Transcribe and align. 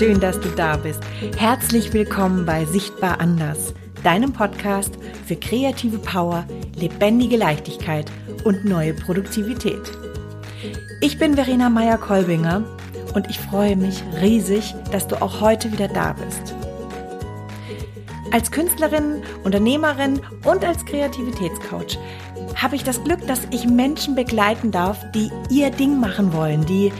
schön, 0.00 0.18
dass 0.18 0.40
du 0.40 0.48
da 0.48 0.78
bist. 0.78 1.02
Herzlich 1.36 1.92
willkommen 1.92 2.46
bei 2.46 2.64
Sichtbar 2.64 3.20
Anders, 3.20 3.74
deinem 4.02 4.32
Podcast 4.32 4.94
für 5.26 5.36
kreative 5.36 5.98
Power, 5.98 6.46
lebendige 6.74 7.36
Leichtigkeit 7.36 8.10
und 8.44 8.64
neue 8.64 8.94
Produktivität. 8.94 9.92
Ich 11.02 11.18
bin 11.18 11.34
Verena 11.34 11.68
Meyer-Kolbinger 11.68 12.64
und 13.14 13.28
ich 13.28 13.38
freue 13.38 13.76
mich 13.76 14.02
riesig, 14.22 14.74
dass 14.90 15.06
du 15.06 15.20
auch 15.20 15.42
heute 15.42 15.70
wieder 15.70 15.88
da 15.88 16.14
bist. 16.14 16.54
Als 18.32 18.50
Künstlerin, 18.50 19.22
Unternehmerin 19.44 20.22
und 20.46 20.64
als 20.64 20.82
Kreativitätscoach 20.86 21.98
habe 22.56 22.74
ich 22.74 22.84
das 22.84 23.04
Glück, 23.04 23.26
dass 23.26 23.40
ich 23.50 23.66
Menschen 23.66 24.14
begleiten 24.14 24.70
darf, 24.70 25.04
die 25.12 25.30
ihr 25.50 25.70
Ding 25.70 26.00
machen 26.00 26.32
wollen, 26.32 26.64
die 26.64 26.90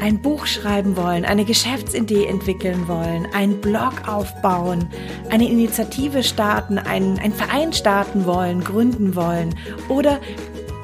ein 0.00 0.20
Buch 0.20 0.46
schreiben 0.46 0.96
wollen, 0.96 1.24
eine 1.24 1.44
Geschäftsidee 1.44 2.26
entwickeln 2.26 2.88
wollen, 2.88 3.26
einen 3.34 3.60
Blog 3.60 4.08
aufbauen, 4.08 4.88
eine 5.30 5.48
Initiative 5.48 6.22
starten, 6.22 6.78
einen, 6.78 7.18
einen 7.18 7.34
Verein 7.34 7.72
starten 7.72 8.26
wollen, 8.26 8.64
gründen 8.64 9.14
wollen 9.14 9.54
oder 9.88 10.18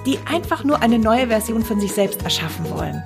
die 0.06 0.18
einfach 0.30 0.64
nur 0.64 0.82
eine 0.82 0.98
neue 0.98 1.28
Version 1.28 1.62
von 1.62 1.80
sich 1.80 1.92
selbst 1.92 2.22
erschaffen 2.22 2.70
wollen. 2.70 3.02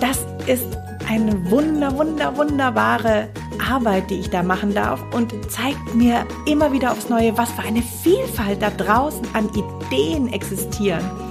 Das 0.00 0.18
ist 0.46 0.66
eine 1.08 1.50
wunder, 1.50 1.96
wunder, 1.96 2.36
wunderbare 2.36 3.28
Arbeit, 3.70 4.10
die 4.10 4.20
ich 4.20 4.30
da 4.30 4.42
machen 4.42 4.74
darf 4.74 5.00
und 5.14 5.32
zeigt 5.50 5.94
mir 5.94 6.26
immer 6.46 6.72
wieder 6.72 6.92
aufs 6.92 7.08
Neue, 7.08 7.36
was 7.38 7.50
für 7.52 7.62
eine 7.62 7.82
Vielfalt 7.82 8.60
da 8.60 8.70
draußen 8.70 9.26
an 9.32 9.48
Ideen 9.54 10.32
existieren 10.32 11.23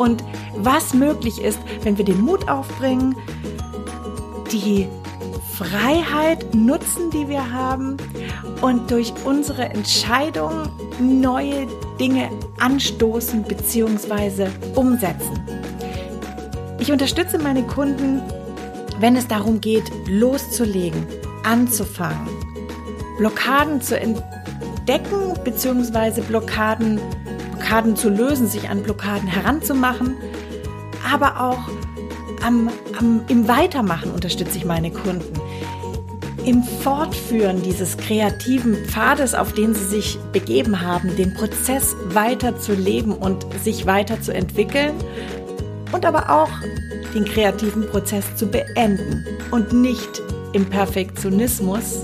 und 0.00 0.24
was 0.56 0.94
möglich 0.94 1.42
ist, 1.42 1.58
wenn 1.82 1.98
wir 1.98 2.06
den 2.06 2.22
Mut 2.22 2.48
aufbringen, 2.48 3.14
die 4.50 4.88
Freiheit 5.58 6.54
nutzen, 6.54 7.10
die 7.10 7.28
wir 7.28 7.52
haben 7.52 7.98
und 8.62 8.90
durch 8.90 9.12
unsere 9.26 9.64
Entscheidung 9.68 10.70
neue 10.98 11.66
Dinge 12.00 12.30
anstoßen 12.58 13.42
bzw. 13.42 14.46
umsetzen. 14.74 15.38
Ich 16.78 16.90
unterstütze 16.90 17.38
meine 17.38 17.62
Kunden, 17.64 18.22
wenn 19.00 19.16
es 19.16 19.28
darum 19.28 19.60
geht, 19.60 19.92
loszulegen, 20.08 21.06
anzufangen, 21.44 22.26
Blockaden 23.18 23.82
zu 23.82 24.00
entdecken 24.00 25.34
bzw. 25.44 26.22
Blockaden 26.22 26.98
Blockaden 27.70 27.94
zu 27.94 28.08
lösen, 28.08 28.48
sich 28.48 28.68
an 28.68 28.82
Blockaden 28.82 29.28
heranzumachen, 29.28 30.16
aber 31.08 31.40
auch 31.40 31.70
am, 32.44 32.68
am, 32.98 33.20
im 33.28 33.46
Weitermachen 33.46 34.10
unterstütze 34.10 34.58
ich 34.58 34.64
meine 34.64 34.90
Kunden. 34.90 35.40
Im 36.44 36.64
Fortführen 36.64 37.62
dieses 37.62 37.96
kreativen 37.96 38.74
Pfades, 38.86 39.36
auf 39.36 39.52
den 39.52 39.72
sie 39.72 39.84
sich 39.84 40.18
begeben 40.32 40.80
haben, 40.80 41.14
den 41.14 41.32
Prozess 41.32 41.94
weiter 42.06 42.58
zu 42.58 42.72
leben 42.74 43.12
und 43.12 43.46
sich 43.62 43.86
weiter 43.86 44.20
zu 44.20 44.34
entwickeln 44.34 44.94
und 45.92 46.04
aber 46.04 46.28
auch 46.28 46.50
den 47.14 47.24
kreativen 47.24 47.86
Prozess 47.86 48.34
zu 48.34 48.48
beenden 48.48 49.24
und 49.52 49.72
nicht 49.72 50.20
im 50.54 50.66
Perfektionismus 50.66 52.02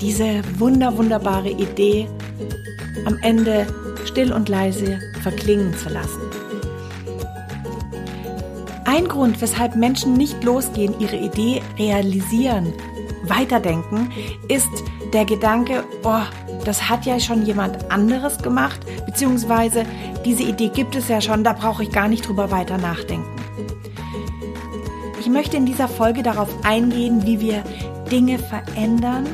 diese 0.00 0.40
wunder 0.60 0.96
wunderbare 0.96 1.50
Idee 1.50 2.06
am 3.06 3.18
Ende 3.22 3.66
still 4.12 4.32
und 4.32 4.48
leise 4.48 5.00
verklingen 5.22 5.74
zu 5.74 5.88
lassen. 5.88 6.20
Ein 8.84 9.08
Grund, 9.08 9.40
weshalb 9.40 9.74
Menschen 9.74 10.14
nicht 10.14 10.44
losgehen, 10.44 10.94
ihre 11.00 11.16
Idee 11.16 11.62
realisieren, 11.78 12.74
weiterdenken, 13.24 14.10
ist 14.48 14.68
der 15.14 15.24
Gedanke, 15.24 15.84
oh, 16.04 16.20
das 16.66 16.90
hat 16.90 17.06
ja 17.06 17.18
schon 17.18 17.46
jemand 17.46 17.90
anderes 17.90 18.38
gemacht, 18.38 18.80
beziehungsweise 19.06 19.86
diese 20.26 20.42
Idee 20.42 20.68
gibt 20.68 20.94
es 20.94 21.08
ja 21.08 21.20
schon, 21.20 21.42
da 21.42 21.54
brauche 21.54 21.82
ich 21.82 21.90
gar 21.90 22.08
nicht 22.08 22.28
drüber 22.28 22.50
weiter 22.50 22.76
nachdenken. 22.76 23.36
Ich 25.20 25.28
möchte 25.28 25.56
in 25.56 25.64
dieser 25.64 25.88
Folge 25.88 26.22
darauf 26.22 26.48
eingehen, 26.64 27.24
wie 27.24 27.40
wir 27.40 27.62
Dinge 28.10 28.38
verändern 28.38 29.26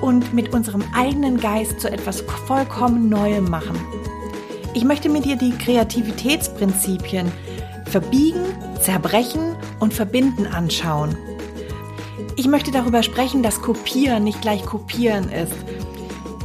und 0.00 0.32
mit 0.32 0.52
unserem 0.52 0.84
eigenen 0.94 1.38
Geist 1.38 1.80
zu 1.80 1.90
etwas 1.90 2.22
vollkommen 2.46 3.08
Neuem 3.08 3.48
machen. 3.48 3.78
Ich 4.74 4.84
möchte 4.84 5.08
mit 5.08 5.24
dir 5.24 5.36
die 5.36 5.50
Kreativitätsprinzipien 5.50 7.30
verbiegen, 7.86 8.44
zerbrechen 8.80 9.56
und 9.80 9.92
verbinden 9.92 10.46
anschauen. 10.46 11.16
Ich 12.36 12.46
möchte 12.46 12.70
darüber 12.70 13.02
sprechen, 13.02 13.42
dass 13.42 13.60
Kopieren 13.60 14.24
nicht 14.24 14.40
gleich 14.40 14.64
Kopieren 14.64 15.28
ist. 15.30 15.52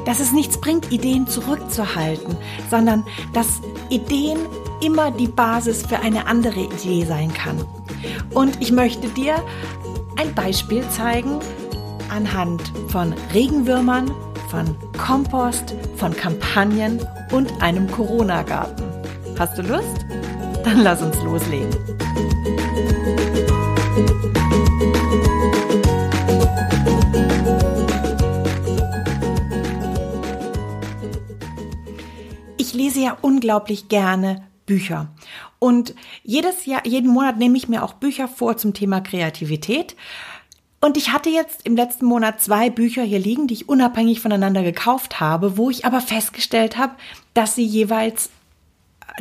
Dass 0.05 0.19
es 0.19 0.31
nichts 0.31 0.59
bringt, 0.59 0.91
Ideen 0.91 1.27
zurückzuhalten, 1.27 2.35
sondern 2.69 3.05
dass 3.33 3.61
Ideen 3.89 4.39
immer 4.81 5.11
die 5.11 5.27
Basis 5.27 5.83
für 5.83 5.99
eine 5.99 6.27
andere 6.27 6.59
Idee 6.59 7.05
sein 7.05 7.33
kann. 7.33 7.63
Und 8.33 8.61
ich 8.61 8.72
möchte 8.72 9.07
dir 9.09 9.35
ein 10.17 10.33
Beispiel 10.33 10.83
zeigen, 10.89 11.39
anhand 12.16 12.62
von 12.88 13.14
Regenwürmern, 13.34 14.09
von 14.50 14.74
Kompost, 14.98 15.76
von 15.98 16.16
Kampagnen 16.16 17.06
und 17.31 17.62
einem 17.62 17.92
Corona-Garten. 17.92 18.84
Hast 19.38 19.58
du 19.58 19.64
Lust? 19.64 20.06
Dann 20.64 20.80
lass 20.80 21.02
uns 21.02 21.22
loslegen. 21.24 21.76
Ich 32.58 32.74
lese 32.74 33.02
ja 33.02 33.18
unglaublich 33.22 33.90
gerne 33.90 34.47
Bücher. 34.66 35.14
Und 35.59 35.94
jedes 36.24 36.66
Jahr, 36.66 36.86
jeden 36.86 37.12
Monat 37.12 37.38
nehme 37.38 37.58
ich 37.58 37.68
mir 37.68 37.84
auch 37.84 37.94
Bücher 37.94 38.28
vor 38.28 38.56
zum 38.56 38.74
Thema 38.74 39.02
Kreativität. 39.02 39.96
Und 40.85 40.97
ich 40.97 41.12
hatte 41.12 41.31
jetzt 41.31 41.66
im 41.66 41.75
letzten 41.75 42.06
Monat 42.06 42.41
zwei 42.41 42.69
Bücher 42.69 43.01
hier 43.01 43.18
liegen, 43.18 43.47
die 43.47 43.56
ich 43.56 43.68
unabhängig 43.68 44.22
voneinander 44.22 44.62
gekauft 44.62 45.19
habe, 45.19 45.57
wo 45.57 45.72
ich 45.72 45.84
aber 45.84 46.00
festgestellt 46.00 46.78
habe, 46.78 46.94
dass 47.34 47.56
sie 47.56 47.66
jeweils 47.66 48.29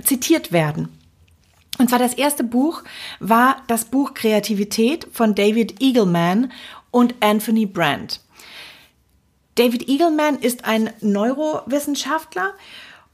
zitiert 0.02 0.52
werden. 0.52 0.90
Und 1.78 1.88
zwar 1.88 1.98
das 1.98 2.12
erste 2.12 2.44
Buch 2.44 2.82
war 3.18 3.62
das 3.66 3.86
Buch 3.86 4.12
Kreativität 4.12 5.08
von 5.10 5.34
David 5.34 5.80
Eagleman 5.80 6.52
und 6.90 7.14
Anthony 7.20 7.64
Brandt. 7.64 8.20
David 9.54 9.88
Eagleman 9.88 10.36
ist 10.36 10.66
ein 10.66 10.90
Neurowissenschaftler 11.00 12.52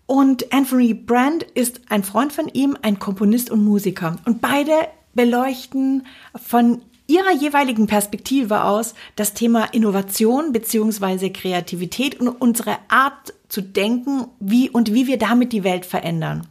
und 0.07 0.53
Anthony 0.53 0.95
Brandt 0.95 1.45
ist 1.45 1.83
ein 1.89 2.03
Freund 2.03 2.33
von 2.33 2.49
ihm, 2.49 2.77
ein 2.83 2.99
Komponist 2.99 3.49
und 3.49 3.65
Musiker. 3.65 4.17
Und 4.25 4.41
beide 4.41 4.89
beleuchten 5.15 6.05
von 6.35 6.83
ihrer 7.11 7.33
jeweiligen 7.33 7.87
Perspektive 7.87 8.65
aus 8.65 8.95
das 9.17 9.35
Thema 9.35 9.65
Innovation 9.73 10.53
beziehungsweise 10.53 11.31
Kreativität 11.31 12.21
und 12.21 12.29
unsere 12.29 12.77
Art 12.89 13.35
zu 13.49 13.61
denken, 13.63 14.27
wie 14.39 14.71
und 14.71 14.95
wie 14.95 15.07
wir 15.07 15.19
damit 15.19 15.53
die 15.53 15.65
Welt 15.65 15.85
verändern. 15.85 16.47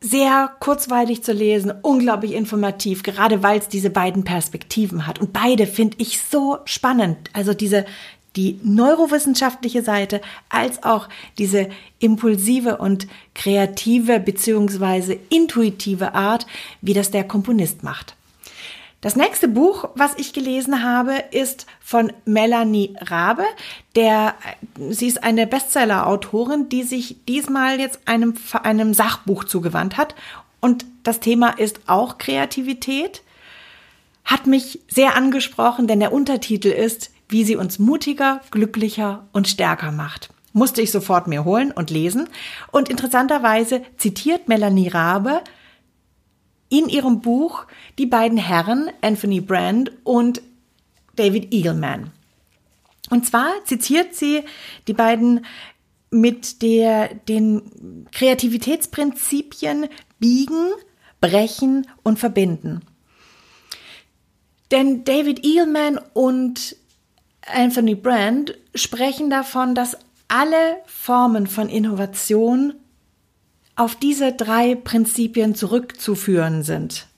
Sehr 0.00 0.50
kurzweilig 0.58 1.22
zu 1.22 1.32
lesen, 1.32 1.72
unglaublich 1.82 2.32
informativ, 2.32 3.04
gerade 3.04 3.44
weil 3.44 3.60
es 3.60 3.68
diese 3.68 3.90
beiden 3.90 4.24
Perspektiven 4.24 5.06
hat. 5.06 5.20
Und 5.20 5.32
beide 5.32 5.68
finde 5.68 5.96
ich 6.00 6.20
so 6.20 6.58
spannend. 6.64 7.30
Also 7.32 7.54
diese, 7.54 7.84
die 8.34 8.58
neurowissenschaftliche 8.64 9.84
Seite 9.84 10.20
als 10.48 10.82
auch 10.82 11.08
diese 11.38 11.68
impulsive 12.00 12.78
und 12.78 13.06
kreative 13.36 14.18
beziehungsweise 14.18 15.16
intuitive 15.28 16.16
Art, 16.16 16.48
wie 16.80 16.94
das 16.94 17.12
der 17.12 17.22
Komponist 17.22 17.84
macht. 17.84 18.16
Das 19.02 19.16
nächste 19.16 19.48
Buch, 19.48 19.90
was 19.96 20.14
ich 20.16 20.32
gelesen 20.32 20.84
habe, 20.84 21.24
ist 21.32 21.66
von 21.80 22.12
Melanie 22.24 22.94
Rabe. 23.00 23.42
Der, 23.96 24.36
sie 24.90 25.08
ist 25.08 25.24
eine 25.24 25.48
Bestseller-Autorin, 25.48 26.68
die 26.68 26.84
sich 26.84 27.16
diesmal 27.26 27.80
jetzt 27.80 27.98
einem, 28.06 28.34
einem 28.62 28.94
Sachbuch 28.94 29.42
zugewandt 29.42 29.96
hat. 29.96 30.14
Und 30.60 30.86
das 31.02 31.18
Thema 31.18 31.48
ist 31.58 31.80
auch 31.88 32.16
Kreativität. 32.16 33.22
Hat 34.24 34.46
mich 34.46 34.78
sehr 34.86 35.16
angesprochen, 35.16 35.88
denn 35.88 35.98
der 35.98 36.12
Untertitel 36.12 36.68
ist, 36.68 37.10
wie 37.28 37.42
sie 37.42 37.56
uns 37.56 37.80
mutiger, 37.80 38.40
glücklicher 38.52 39.26
und 39.32 39.48
stärker 39.48 39.90
macht. 39.90 40.30
Musste 40.52 40.80
ich 40.80 40.92
sofort 40.92 41.26
mir 41.26 41.44
holen 41.44 41.72
und 41.72 41.90
lesen. 41.90 42.28
Und 42.70 42.88
interessanterweise 42.88 43.82
zitiert 43.96 44.46
Melanie 44.46 44.88
Rabe 44.88 45.42
in 46.72 46.88
ihrem 46.88 47.20
Buch 47.20 47.66
die 47.98 48.06
beiden 48.06 48.38
Herren 48.38 48.90
Anthony 49.02 49.42
Brand 49.42 49.92
und 50.04 50.40
David 51.16 51.52
Eagleman. 51.52 52.10
Und 53.10 53.26
zwar 53.26 53.52
zitiert 53.66 54.14
sie 54.14 54.42
die 54.88 54.94
beiden 54.94 55.44
mit 56.10 56.62
der, 56.62 57.14
den 57.14 58.06
Kreativitätsprinzipien 58.10 59.88
biegen, 60.18 60.70
brechen 61.20 61.86
und 62.02 62.18
verbinden. 62.18 62.80
Denn 64.70 65.04
David 65.04 65.44
Eilman 65.44 66.00
und 66.14 66.76
Anthony 67.46 67.94
Brand 67.94 68.56
sprechen 68.74 69.28
davon, 69.28 69.74
dass 69.74 69.98
alle 70.28 70.78
Formen 70.86 71.46
von 71.46 71.68
Innovation 71.68 72.72
auf 73.82 73.96
diese 73.96 74.32
drei 74.32 74.76
Prinzipien 74.76 75.56
zurückzuführen 75.56 76.62
sind. 76.62 77.08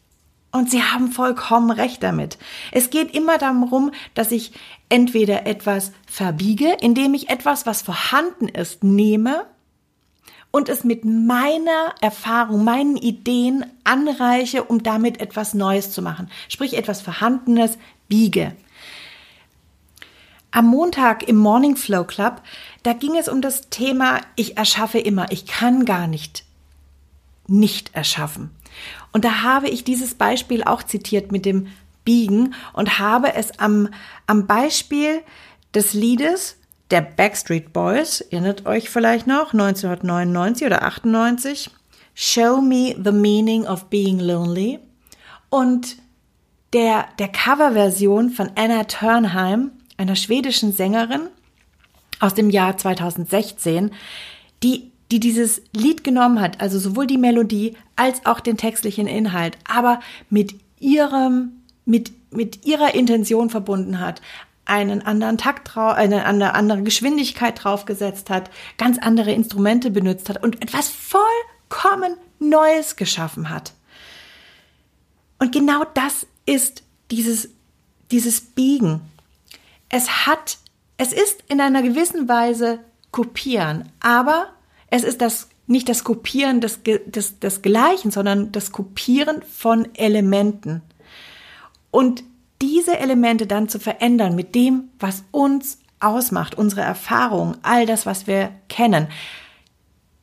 Und 0.51 0.71
sie 0.71 0.83
haben 0.83 1.13
vollkommen 1.13 1.71
recht 1.71 2.03
damit. 2.03 2.39
Es 2.73 2.89
geht 2.89 3.15
immer 3.15 3.37
darum, 3.37 3.91
dass 4.15 4.33
ich 4.33 4.53
entweder 4.89 5.47
etwas 5.47 5.93
verbiege, 6.07 6.75
indem 6.81 7.13
ich 7.13 7.29
etwas, 7.29 7.67
was 7.67 7.83
vorhanden 7.83 8.49
ist, 8.49 8.83
nehme 8.83 9.45
und 10.53 10.71
es 10.71 10.85
mit 10.85 11.05
meiner 11.05 11.95
Erfahrung, 12.01 12.65
meinen 12.65 12.97
Ideen 12.97 13.67
anreiche, 13.83 14.65
um 14.65 14.83
damit 14.83 15.21
etwas 15.21 15.53
Neues 15.53 15.91
zu 15.91 16.01
machen. 16.01 16.31
Sprich 16.49 16.79
etwas 16.79 17.03
Vorhandenes 17.03 17.77
biege. 18.09 18.57
Am 20.51 20.69
Montag 20.69 21.29
im 21.29 21.37
Morning 21.37 21.77
Flow 21.77 22.05
Club, 22.05 22.41
da 22.85 22.95
ging 22.95 23.19
es 23.19 23.29
um 23.29 23.43
das 23.43 23.69
Thema, 23.69 24.23
ich 24.37 24.57
erschaffe 24.57 24.99
immer, 24.99 25.31
ich 25.31 25.45
kann 25.45 25.85
gar 25.85 26.07
nicht 26.07 26.45
nicht 27.47 27.95
erschaffen. 27.95 28.51
Und 29.13 29.25
da 29.25 29.43
habe 29.43 29.69
ich 29.69 29.85
dieses 29.85 30.15
Beispiel 30.15 30.65
auch 30.65 30.83
zitiert 30.83 31.33
mit 31.33 31.45
dem 31.45 31.69
Biegen 32.05 32.55
und 32.73 32.99
habe 32.99 33.35
es 33.35 33.59
am, 33.59 33.89
am 34.27 34.47
Beispiel 34.47 35.23
des 35.75 35.95
Liedes 35.95 36.57
der 36.91 37.01
Backstreet 37.01 37.73
Boys, 37.73 38.21
erinnert 38.21 38.67
euch 38.67 38.91
vielleicht 38.91 39.27
noch, 39.27 39.53
1999 39.53 40.67
oder 40.67 40.83
98, 40.83 41.71
Show 42.15 42.61
Me 42.61 42.95
the 43.03 43.11
Meaning 43.11 43.67
of 43.67 43.87
Being 43.87 44.21
Lonely 44.21 44.79
und 45.49 45.97
der, 46.73 47.07
der 47.19 47.29
Coverversion 47.29 48.31
von 48.31 48.51
Anna 48.57 48.85
Turnheim, 48.85 49.73
einer 49.97 50.17
schwedischen 50.17 50.73
Sängerin 50.73 51.29
aus 52.21 52.35
dem 52.35 52.51
Jahr 52.51 52.77
2016, 52.77 53.93
die 54.63 54.93
die 55.15 55.21
dieses 55.21 55.63
Lied 55.73 56.03
genommen 56.03 56.41
hat, 56.41 56.61
also 56.61 56.77
sowohl 56.77 57.07
die 57.07 57.19
Melodie 57.19 57.77
als 57.95 58.27
auch 58.27 58.41
den 58.41 58.57
textlichen 58.57 59.07
Inhalt, 59.07 59.57
aber 59.63 60.01
mit 60.29 60.57
ihrem, 60.81 61.63
mit, 61.85 62.11
mit 62.33 62.67
ihrer 62.67 62.97
Intention 62.97 63.49
verbunden 63.49 64.01
hat, 64.01 64.21
einen 64.65 65.03
anderen 65.03 65.39
Takt 65.39 65.73
drauf, 65.73 65.95
eine 65.95 66.25
andere 66.55 66.83
Geschwindigkeit 66.83 67.63
draufgesetzt 67.63 68.29
hat, 68.29 68.51
ganz 68.77 68.99
andere 68.99 69.31
Instrumente 69.31 69.93
benutzt 69.93 70.29
hat 70.29 70.43
und 70.43 70.61
etwas 70.61 70.89
vollkommen 70.89 72.17
Neues 72.41 72.97
geschaffen 72.97 73.51
hat. 73.51 73.73
Und 75.39 75.53
genau 75.53 75.85
das 75.95 76.27
ist 76.45 76.83
dieses, 77.13 77.51
dieses 78.11 78.41
Biegen. 78.41 79.01
Es 79.89 80.27
hat, 80.27 80.59
es 80.97 81.13
ist 81.13 81.45
in 81.49 81.61
einer 81.61 81.83
gewissen 81.83 82.29
Weise 82.29 82.81
kopieren, 83.13 83.93
aber 84.01 84.49
es 84.91 85.05
ist 85.05 85.21
das 85.21 85.49
nicht 85.67 85.89
das 85.89 86.05
Kopieren 86.05 86.61
des, 86.61 86.81
des, 86.83 87.39
des 87.39 87.63
Gleichen, 87.63 88.11
sondern 88.11 88.53
das 88.53 88.71
Kopieren 88.71 89.43
von 89.43 89.89
Elementen. 89.95 90.83
Und 91.91 92.23
diese 92.61 92.99
Elemente 92.99 93.47
dann 93.47 93.69
zu 93.69 93.79
verändern 93.79 94.35
mit 94.35 94.55
dem, 94.55 94.91
was 94.99 95.25
uns 95.31 95.79
ausmacht, 96.01 96.57
unsere 96.57 96.83
Erfahrung, 96.83 97.57
all 97.63 97.87
das, 97.87 98.05
was 98.05 98.27
wir 98.27 98.53
kennen. 98.69 99.09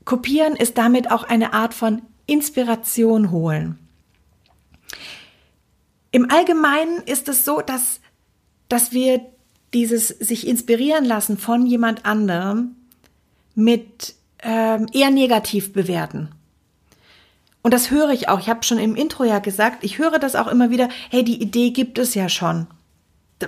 Kopieren 0.05 0.55
ist 0.55 0.77
damit 0.77 1.11
auch 1.11 1.23
eine 1.23 1.53
Art 1.53 1.73
von 1.73 2.01
Inspiration 2.27 3.31
holen. 3.31 3.79
Im 6.11 6.29
Allgemeinen 6.29 7.01
ist 7.05 7.29
es 7.29 7.45
so, 7.45 7.61
dass, 7.61 7.99
dass 8.69 8.91
wir 8.91 9.21
dieses 9.73 10.09
sich 10.09 10.47
inspirieren 10.47 11.05
lassen 11.05 11.37
von 11.37 11.65
jemand 11.65 12.05
anderem 12.05 12.75
mit 13.55 14.15
ähm, 14.41 14.87
eher 14.91 15.11
negativ 15.11 15.73
bewerten. 15.73 16.29
Und 17.61 17.73
das 17.73 17.91
höre 17.91 18.09
ich 18.09 18.27
auch. 18.27 18.39
Ich 18.39 18.49
habe 18.49 18.63
schon 18.63 18.79
im 18.79 18.95
Intro 18.95 19.23
ja 19.23 19.39
gesagt, 19.39 19.83
ich 19.83 19.99
höre 19.99 20.19
das 20.19 20.35
auch 20.35 20.47
immer 20.47 20.69
wieder, 20.69 20.89
hey, 21.09 21.23
die 21.23 21.41
Idee 21.41 21.69
gibt 21.71 21.99
es 21.99 22.15
ja 22.15 22.27
schon. 22.27 22.67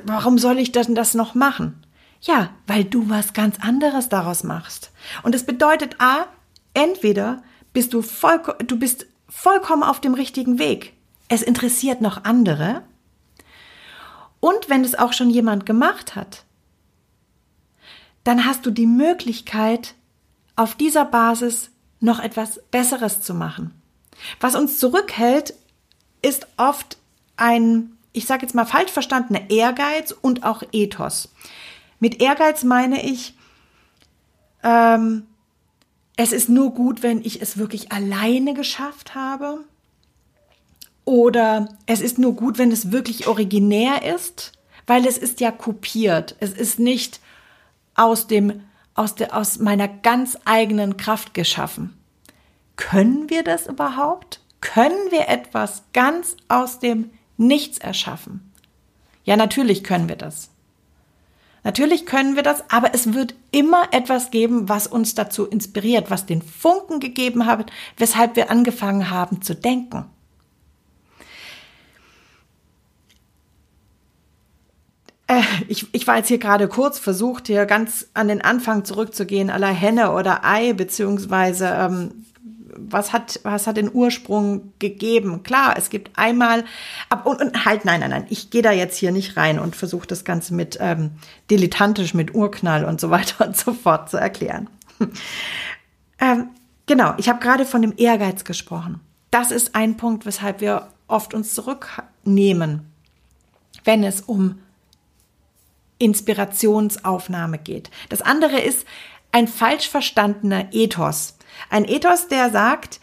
Warum 0.04 0.38
soll 0.38 0.60
ich 0.60 0.72
denn 0.72 0.96
das 0.96 1.14
noch 1.14 1.36
machen? 1.36 1.84
Ja, 2.22 2.52
weil 2.68 2.84
du 2.84 3.10
was 3.10 3.34
ganz 3.34 3.58
anderes 3.60 4.10
daraus 4.10 4.44
machst. 4.44 4.92
Und 5.24 5.36
das 5.36 5.46
bedeutet 5.46 6.00
A, 6.00 6.28
entweder 6.74 7.44
bist 7.74 7.94
du, 7.94 8.02
voll, 8.02 8.42
du 8.66 8.78
bist 8.78 9.08
vollkommen 9.28 9.84
auf 9.84 10.00
dem 10.00 10.14
richtigen 10.14 10.60
Weg. 10.60 10.94
Es 11.28 11.42
interessiert 11.42 12.02
noch 12.02 12.24
andere. 12.24 12.84
Und 14.40 14.70
wenn 14.70 14.84
es 14.84 14.96
auch 14.96 15.14
schon 15.14 15.30
jemand 15.30 15.66
gemacht 15.66 16.16
hat, 16.16 16.44
dann 18.24 18.46
hast 18.46 18.66
du 18.66 18.72
die 18.72 18.88
Möglichkeit, 18.88 19.96
auf 20.56 20.76
dieser 20.76 21.06
Basis 21.06 21.70
noch 22.00 22.20
etwas 22.20 22.62
Besseres 22.72 23.22
zu 23.22 23.34
machen. 23.34 23.72
Was 24.40 24.56
uns 24.56 24.80
zurückhält, 24.80 25.54
ist 26.22 26.48
oft 26.58 26.98
ein, 27.38 27.98
ich 28.12 28.26
sage 28.26 28.44
jetzt 28.44 28.56
mal 28.56 28.66
falsch 28.66 28.92
verstandener 28.92 29.50
Ehrgeiz 29.50 30.12
und 30.12 30.44
auch 30.44 30.64
Ethos. 30.72 31.30
Mit 32.00 32.22
Ehrgeiz 32.22 32.64
meine 32.64 33.04
ich, 33.04 33.36
ähm, 34.64 35.28
es 36.16 36.32
ist 36.32 36.50
nur 36.50 36.74
gut, 36.74 37.02
wenn 37.04 37.24
ich 37.24 37.42
es 37.42 37.58
wirklich 37.58 37.92
alleine 37.92 38.54
geschafft 38.54 39.16
habe. 39.16 39.64
Oder 41.06 41.70
es 41.86 42.02
ist 42.02 42.18
nur 42.18 42.36
gut, 42.36 42.58
wenn 42.58 42.72
es 42.72 42.92
wirklich 42.92 43.28
originär 43.28 44.04
ist, 44.16 44.54
weil 44.88 45.06
es 45.06 45.18
ist 45.18 45.42
ja 45.42 45.52
kopiert. 45.52 46.36
Es 46.40 46.52
ist 46.52 46.80
nicht 46.80 47.20
aus 47.96 48.28
dem 48.28 48.62
aus, 48.96 49.16
der, 49.16 49.36
aus 49.36 49.60
meiner 49.60 49.88
ganz 49.88 50.38
eigenen 50.46 50.98
Kraft 50.98 51.34
geschaffen. 51.34 51.98
Können 52.76 53.30
wir 53.30 53.44
das 53.44 53.68
überhaupt? 53.68 54.42
Können 54.62 55.12
wir 55.12 55.28
etwas 55.30 55.84
ganz 55.94 56.36
aus 56.48 56.80
dem 56.80 57.12
Nichts 57.38 57.78
erschaffen? 57.78 58.52
Ja, 59.24 59.36
natürlich 59.36 59.84
können 59.84 60.08
wir 60.08 60.16
das. 60.16 60.50
Natürlich 61.64 62.06
können 62.06 62.36
wir 62.36 62.44
das, 62.44 62.70
aber 62.70 62.94
es 62.94 63.14
wird 63.14 63.36
immer 63.52 63.88
etwas 63.92 64.32
geben, 64.32 64.68
was 64.68 64.86
uns 64.86 65.16
dazu 65.16 65.46
inspiriert, 65.46 66.12
was 66.12 66.26
den 66.26 66.42
Funken 66.42 67.00
gegeben 67.00 67.46
hat, 67.46 67.72
weshalb 67.98 68.36
wir 68.36 68.52
angefangen 68.52 69.10
haben 69.10 69.42
zu 69.42 69.56
denken. 69.56 70.06
Ich, 75.68 75.88
ich 75.94 76.08
war 76.08 76.18
jetzt 76.18 76.28
hier 76.28 76.38
gerade 76.38 76.68
kurz 76.68 77.00
versucht, 77.00 77.48
hier 77.48 77.66
ganz 77.66 78.08
an 78.14 78.28
den 78.28 78.42
Anfang 78.42 78.86
zurückzugehen, 78.86 79.50
aller 79.50 79.68
Henne 79.68 80.12
oder 80.12 80.46
Ei, 80.46 80.74
beziehungsweise 80.74 81.68
ähm, 81.68 82.26
was 82.76 83.14
hat, 83.14 83.40
was 83.44 83.68
hat 83.68 83.78
den 83.78 83.94
Ursprung 83.94 84.74
gegeben? 84.80 85.44
Klar, 85.44 85.76
es 85.78 85.90
gibt 85.90 86.12
einmal, 86.18 86.66
ab 87.10 87.26
und, 87.26 87.42
und 87.42 87.66
halt, 87.66 87.86
nein, 87.86 88.00
nein, 88.00 88.10
nein, 88.10 88.26
ich 88.30 88.50
gehe 88.50 88.62
da 88.62 88.72
jetzt 88.72 88.98
hier 88.98 89.12
nicht 89.12 89.38
rein 89.38 89.60
und 89.60 89.76
versuche 89.76 90.08
das 90.08 90.24
Ganze 90.24 90.54
mit 90.54 90.78
ähm, 90.80 91.12
dilettantisch, 91.50 92.14
mit 92.14 92.34
Urknall 92.36 92.86
und 92.86 93.00
so 93.00 93.10
weiter 93.12 93.48
und 93.48 93.58
so 93.58 93.74
fort 93.74 94.10
zu 94.10 94.18
erklären. 94.18 94.70
ähm, 96.20 96.50
genau, 96.86 97.14
ich 97.18 97.30
habe 97.30 97.40
gerade 97.40 97.66
von 97.66 97.82
dem 97.82 97.94
Ehrgeiz 97.98 98.44
gesprochen. 98.44 99.00
Das 99.32 99.52
ist 99.52 99.76
ein 99.76 99.98
Punkt, 99.98 100.26
weshalb 100.26 100.62
wir 100.62 100.88
oft 101.08 101.34
uns 101.34 101.54
zurücknehmen, 101.54 102.88
wenn 103.84 104.04
es 104.04 104.22
um 104.22 104.60
Inspirationsaufnahme 105.98 107.58
geht. 107.58 107.90
Das 108.10 108.22
andere 108.22 108.60
ist 108.60 108.86
ein 109.32 109.48
falsch 109.48 109.90
verstandener 109.90 110.74
Ethos. 110.74 111.38
Ein 111.70 111.86
Ethos, 111.86 112.28
der 112.28 112.50
sagt, 112.50 113.00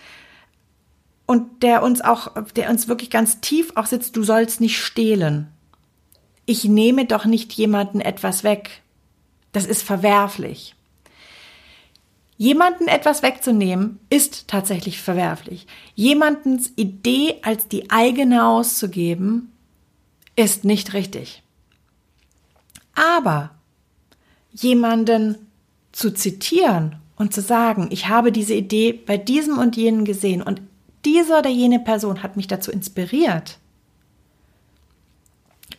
und 1.26 1.62
der 1.62 1.84
uns 1.84 2.00
auch, 2.00 2.34
der 2.56 2.70
uns 2.70 2.88
wirklich 2.88 3.08
ganz 3.08 3.40
tief 3.40 3.72
auch 3.76 3.86
sitzt, 3.86 4.16
du 4.16 4.24
sollst 4.24 4.60
nicht 4.60 4.78
stehlen. 4.78 5.46
Ich 6.44 6.64
nehme 6.64 7.04
doch 7.04 7.24
nicht 7.24 7.52
jemanden 7.52 8.00
etwas 8.00 8.42
weg. 8.42 8.82
Das 9.52 9.64
ist 9.64 9.84
verwerflich. 9.84 10.74
Jemanden 12.36 12.88
etwas 12.88 13.22
wegzunehmen, 13.22 14.00
ist 14.08 14.48
tatsächlich 14.48 15.00
verwerflich. 15.02 15.68
Jemandens 15.94 16.72
Idee 16.74 17.36
als 17.42 17.68
die 17.68 17.90
eigene 17.90 18.46
auszugeben, 18.46 19.52
ist 20.34 20.64
nicht 20.64 20.94
richtig. 20.94 21.44
Aber 23.00 23.50
jemanden 24.52 25.36
zu 25.90 26.12
zitieren 26.12 26.96
und 27.16 27.32
zu 27.32 27.40
sagen, 27.40 27.88
ich 27.90 28.08
habe 28.08 28.30
diese 28.30 28.52
Idee 28.52 28.92
bei 28.92 29.16
diesem 29.16 29.56
und 29.56 29.74
jenen 29.74 30.04
gesehen 30.04 30.42
und 30.42 30.60
diese 31.06 31.38
oder 31.38 31.48
jene 31.48 31.80
Person 31.80 32.22
hat 32.22 32.36
mich 32.36 32.46
dazu 32.46 32.70
inspiriert, 32.70 33.58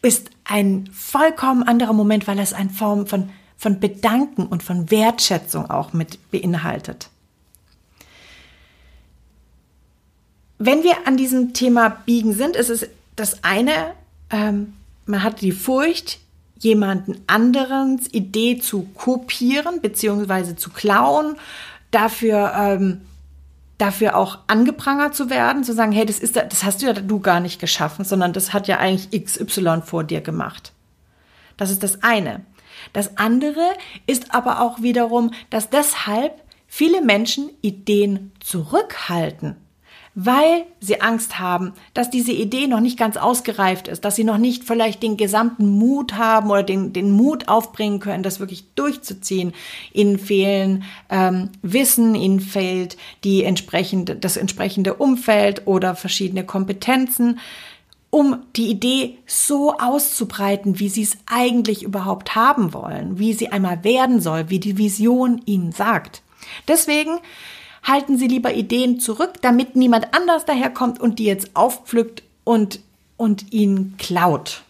ist 0.01 0.31
ein 0.45 0.89
vollkommen 0.91 1.61
anderer 1.61 1.93
Moment, 1.93 2.25
weil 2.25 2.39
es 2.39 2.53
eine 2.53 2.71
Form 2.71 3.05
von, 3.05 3.29
von 3.55 3.79
Bedanken 3.79 4.47
und 4.47 4.63
von 4.63 4.89
Wertschätzung 4.89 5.69
auch 5.69 5.93
mit 5.93 6.31
beinhaltet. 6.31 7.09
Wenn 10.57 10.81
wir 10.81 11.05
an 11.05 11.17
diesem 11.17 11.53
Thema 11.53 11.89
biegen 11.89 12.33
sind, 12.33 12.55
ist 12.55 12.69
es 12.69 12.87
das 13.15 13.43
eine, 13.43 13.93
ähm, 14.31 14.73
man 15.05 15.21
hatte 15.21 15.41
die 15.41 15.51
Furcht, 15.51 16.19
jemanden 16.63 17.21
anderens 17.27 18.07
Idee 18.13 18.59
zu 18.59 18.83
kopieren 18.95 19.81
beziehungsweise 19.81 20.55
zu 20.55 20.69
klauen, 20.69 21.35
dafür 21.89 22.53
ähm, 22.55 23.01
dafür 23.77 24.15
auch 24.15 24.37
angeprangert 24.45 25.15
zu 25.15 25.31
werden, 25.31 25.63
zu 25.63 25.73
sagen, 25.73 25.91
hey, 25.91 26.05
das 26.05 26.19
ist 26.19 26.35
das 26.35 26.63
hast 26.63 26.81
du 26.81 26.85
ja 26.85 26.93
du 26.93 27.19
gar 27.19 27.39
nicht 27.39 27.59
geschaffen, 27.59 28.05
sondern 28.05 28.31
das 28.31 28.53
hat 28.53 28.67
ja 28.67 28.77
eigentlich 28.77 29.25
XY 29.25 29.81
vor 29.83 30.03
dir 30.03 30.21
gemacht. 30.21 30.71
Das 31.57 31.71
ist 31.71 31.81
das 31.81 32.03
eine. 32.03 32.45
Das 32.93 33.17
andere 33.17 33.73
ist 34.05 34.33
aber 34.33 34.61
auch 34.61 34.81
wiederum, 34.81 35.31
dass 35.49 35.69
deshalb 35.69 36.33
viele 36.67 37.01
Menschen 37.01 37.49
Ideen 37.61 38.31
zurückhalten 38.39 39.55
weil 40.13 40.65
sie 40.81 40.99
Angst 40.99 41.39
haben, 41.39 41.73
dass 41.93 42.09
diese 42.09 42.33
Idee 42.33 42.67
noch 42.67 42.81
nicht 42.81 42.99
ganz 42.99 43.15
ausgereift 43.15 43.87
ist, 43.87 44.03
dass 44.03 44.15
sie 44.15 44.25
noch 44.25 44.37
nicht 44.37 44.65
vielleicht 44.65 45.01
den 45.03 45.15
gesamten 45.15 45.69
Mut 45.69 46.15
haben 46.15 46.49
oder 46.49 46.63
den, 46.63 46.91
den 46.91 47.11
Mut 47.11 47.47
aufbringen 47.47 47.99
können, 47.99 48.23
das 48.23 48.39
wirklich 48.41 48.65
durchzuziehen. 48.75 49.53
Ihnen 49.93 50.19
fehlen 50.19 50.83
ähm, 51.09 51.49
Wissen, 51.61 52.15
ihnen 52.15 52.41
fehlt 52.41 52.97
die 53.23 53.43
entsprechende, 53.43 54.15
das 54.15 54.35
entsprechende 54.35 54.95
Umfeld 54.95 55.65
oder 55.65 55.95
verschiedene 55.95 56.45
Kompetenzen, 56.45 57.39
um 58.09 58.43
die 58.57 58.69
Idee 58.69 59.17
so 59.25 59.77
auszubreiten, 59.77 60.79
wie 60.79 60.89
sie 60.89 61.03
es 61.03 61.17
eigentlich 61.25 61.83
überhaupt 61.83 62.35
haben 62.35 62.73
wollen, 62.73 63.17
wie 63.17 63.31
sie 63.31 63.53
einmal 63.53 63.85
werden 63.85 64.19
soll, 64.19 64.49
wie 64.49 64.59
die 64.59 64.77
Vision 64.77 65.41
ihnen 65.45 65.71
sagt. 65.71 66.21
Deswegen 66.67 67.19
halten 67.83 68.17
Sie 68.17 68.27
lieber 68.27 68.53
Ideen 68.53 68.99
zurück, 68.99 69.33
damit 69.41 69.75
niemand 69.75 70.13
anders 70.13 70.45
daherkommt 70.45 70.99
und 70.99 71.19
die 71.19 71.25
jetzt 71.25 71.55
aufpflückt 71.55 72.23
und, 72.43 72.79
und 73.17 73.51
ihn 73.53 73.95
klaut. 73.97 74.63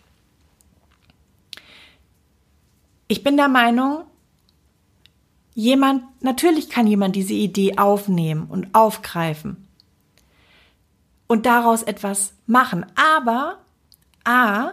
Ich 3.08 3.24
bin 3.24 3.36
der 3.36 3.50
Meinung, 3.50 4.04
jemand, 5.54 6.04
natürlich 6.22 6.70
kann 6.70 6.88
jemand 6.88 7.16
diese 7.16 7.34
Idee 7.34 7.78
aufnehmen 7.78 8.46
und 8.50 8.74
aufgreifen 8.74 9.68
und 11.28 11.46
daraus 11.46 11.84
etwas 11.84 12.34
machen. 12.48 12.86
Aber 12.96 13.58
A, 14.24 14.72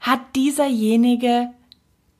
hat 0.00 0.20
dieserjenige 0.36 1.48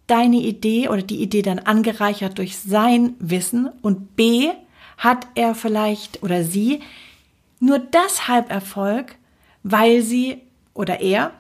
deine 0.06 0.37
Idee 0.37 0.88
oder 0.88 1.02
die 1.02 1.23
Idee 1.23 1.42
dann 1.42 1.58
angereichert 1.58 2.38
durch 2.38 2.58
sein 2.58 3.14
Wissen 3.18 3.68
und 3.82 4.16
B, 4.16 4.50
hat 4.99 5.26
er 5.35 5.55
vielleicht 5.55 6.23
oder 6.23 6.45
sie 6.45 6.83
nur 7.61 7.78
deshalb 7.78 8.50
Erfolg, 8.50 9.17
weil 9.62 10.02
sie 10.02 10.43
oder 10.75 11.00
er 11.00 11.33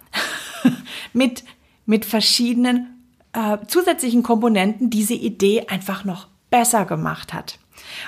mit, 1.12 1.44
mit 1.86 2.04
verschiedenen 2.04 3.04
äh, 3.32 3.58
zusätzlichen 3.66 4.22
Komponenten 4.22 4.90
diese 4.90 5.14
Idee 5.14 5.66
einfach 5.68 6.04
noch 6.04 6.28
besser 6.50 6.86
gemacht 6.86 7.32
hat. 7.32 7.58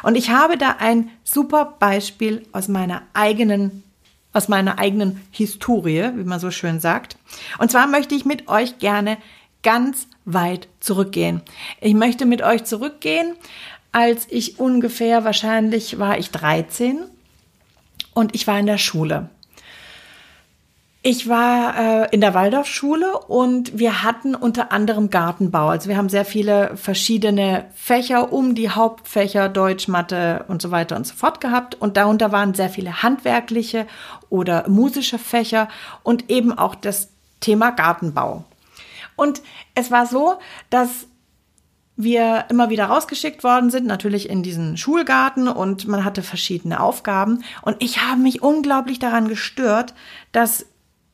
Und 0.02 0.16
ich 0.16 0.30
habe 0.30 0.56
da 0.56 0.76
ein 0.78 1.10
super 1.24 1.76
Beispiel 1.78 2.46
aus 2.52 2.68
meiner 2.68 3.02
eigenen 3.12 3.84
aus 4.32 4.46
meiner 4.46 4.78
eigenen 4.78 5.20
Historie, 5.32 6.12
wie 6.14 6.22
man 6.22 6.38
so 6.38 6.52
schön 6.52 6.78
sagt. 6.78 7.16
Und 7.58 7.72
zwar 7.72 7.88
möchte 7.88 8.14
ich 8.14 8.24
mit 8.24 8.46
euch 8.46 8.78
gerne 8.78 9.18
ganz 9.64 10.06
weit 10.24 10.68
zurückgehen. 10.78 11.42
Ich 11.80 11.94
möchte 11.94 12.26
mit 12.26 12.40
euch 12.40 12.62
zurückgehen 12.62 13.34
als 13.92 14.26
ich 14.30 14.58
ungefähr, 14.58 15.24
wahrscheinlich 15.24 15.98
war 15.98 16.18
ich 16.18 16.30
13 16.30 17.00
und 18.14 18.34
ich 18.34 18.46
war 18.46 18.58
in 18.58 18.66
der 18.66 18.78
Schule. 18.78 19.30
Ich 21.02 21.30
war 21.30 21.78
äh, 21.78 22.08
in 22.14 22.20
der 22.20 22.34
Waldorfschule 22.34 23.18
und 23.20 23.78
wir 23.78 24.02
hatten 24.02 24.34
unter 24.34 24.70
anderem 24.70 25.08
Gartenbau. 25.08 25.68
Also 25.68 25.88
wir 25.88 25.96
haben 25.96 26.10
sehr 26.10 26.26
viele 26.26 26.76
verschiedene 26.76 27.64
Fächer 27.74 28.34
um 28.34 28.54
die 28.54 28.68
Hauptfächer 28.68 29.48
Deutsch, 29.48 29.88
Mathe 29.88 30.44
und 30.48 30.60
so 30.60 30.70
weiter 30.70 30.96
und 30.96 31.06
so 31.06 31.14
fort 31.14 31.40
gehabt. 31.40 31.74
Und 31.74 31.96
darunter 31.96 32.32
waren 32.32 32.52
sehr 32.52 32.68
viele 32.68 33.02
handwerkliche 33.02 33.86
oder 34.28 34.68
musische 34.68 35.18
Fächer 35.18 35.68
und 36.02 36.30
eben 36.30 36.52
auch 36.52 36.74
das 36.74 37.08
Thema 37.40 37.70
Gartenbau. 37.70 38.44
Und 39.16 39.40
es 39.74 39.90
war 39.90 40.04
so, 40.04 40.34
dass 40.68 41.06
wir 42.02 42.46
immer 42.48 42.70
wieder 42.70 42.86
rausgeschickt 42.86 43.44
worden 43.44 43.70
sind, 43.70 43.86
natürlich 43.86 44.28
in 44.28 44.42
diesen 44.42 44.76
Schulgarten 44.76 45.48
und 45.48 45.86
man 45.86 46.04
hatte 46.04 46.22
verschiedene 46.22 46.80
Aufgaben. 46.80 47.44
Und 47.62 47.76
ich 47.80 48.02
habe 48.02 48.20
mich 48.20 48.42
unglaublich 48.42 48.98
daran 48.98 49.28
gestört, 49.28 49.94
dass 50.32 50.66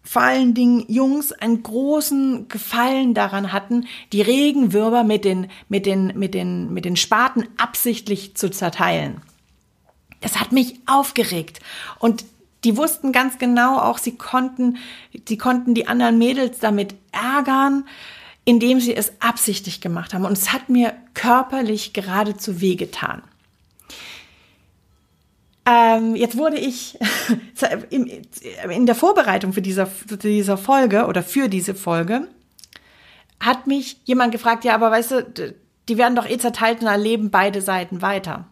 vor 0.02 0.22
allen 0.22 0.54
Dingen 0.54 0.84
Jungs 0.88 1.32
einen 1.32 1.62
großen 1.62 2.48
Gefallen 2.48 3.12
daran 3.12 3.52
hatten, 3.52 3.86
die 4.12 4.22
Regenwürmer 4.22 5.02
mit 5.02 5.24
den, 5.24 5.48
mit 5.68 5.84
den, 5.84 6.12
mit 6.16 6.32
den, 6.32 6.72
mit 6.72 6.84
den 6.84 6.96
Spaten 6.96 7.48
absichtlich 7.56 8.36
zu 8.36 8.50
zerteilen. 8.50 9.20
Das 10.20 10.40
hat 10.40 10.52
mich 10.52 10.80
aufgeregt. 10.86 11.60
Und 11.98 12.24
die 12.64 12.76
wussten 12.76 13.12
ganz 13.12 13.38
genau 13.38 13.78
auch, 13.78 13.98
sie 13.98 14.16
konnten, 14.16 14.78
sie 15.28 15.38
konnten 15.38 15.74
die 15.74 15.88
anderen 15.88 16.18
Mädels 16.18 16.58
damit 16.58 16.94
ärgern 17.12 17.84
indem 18.46 18.80
sie 18.80 18.96
es 18.96 19.12
absichtlich 19.20 19.82
gemacht 19.82 20.14
haben. 20.14 20.24
Und 20.24 20.32
es 20.32 20.52
hat 20.52 20.70
mir 20.70 20.94
körperlich 21.12 21.92
geradezu 21.92 22.62
wehgetan. 22.62 23.22
Ähm, 25.66 26.14
jetzt 26.14 26.38
wurde 26.38 26.56
ich 26.56 26.96
in 27.90 28.86
der 28.86 28.94
Vorbereitung 28.94 29.52
für 29.52 29.62
dieser, 29.62 29.86
für 29.86 30.16
dieser 30.16 30.56
Folge 30.56 31.06
oder 31.06 31.22
für 31.22 31.48
diese 31.48 31.74
Folge 31.74 32.28
hat 33.40 33.66
mich 33.66 34.00
jemand 34.04 34.32
gefragt, 34.32 34.64
ja, 34.64 34.74
aber 34.74 34.90
weißt 34.92 35.10
du, 35.10 35.54
die 35.88 35.98
werden 35.98 36.16
doch 36.16 36.28
eh 36.28 36.38
zerteilt 36.38 36.80
und 36.80 36.86
erleben 36.86 37.30
beide 37.30 37.60
Seiten 37.60 38.00
weiter. 38.00 38.46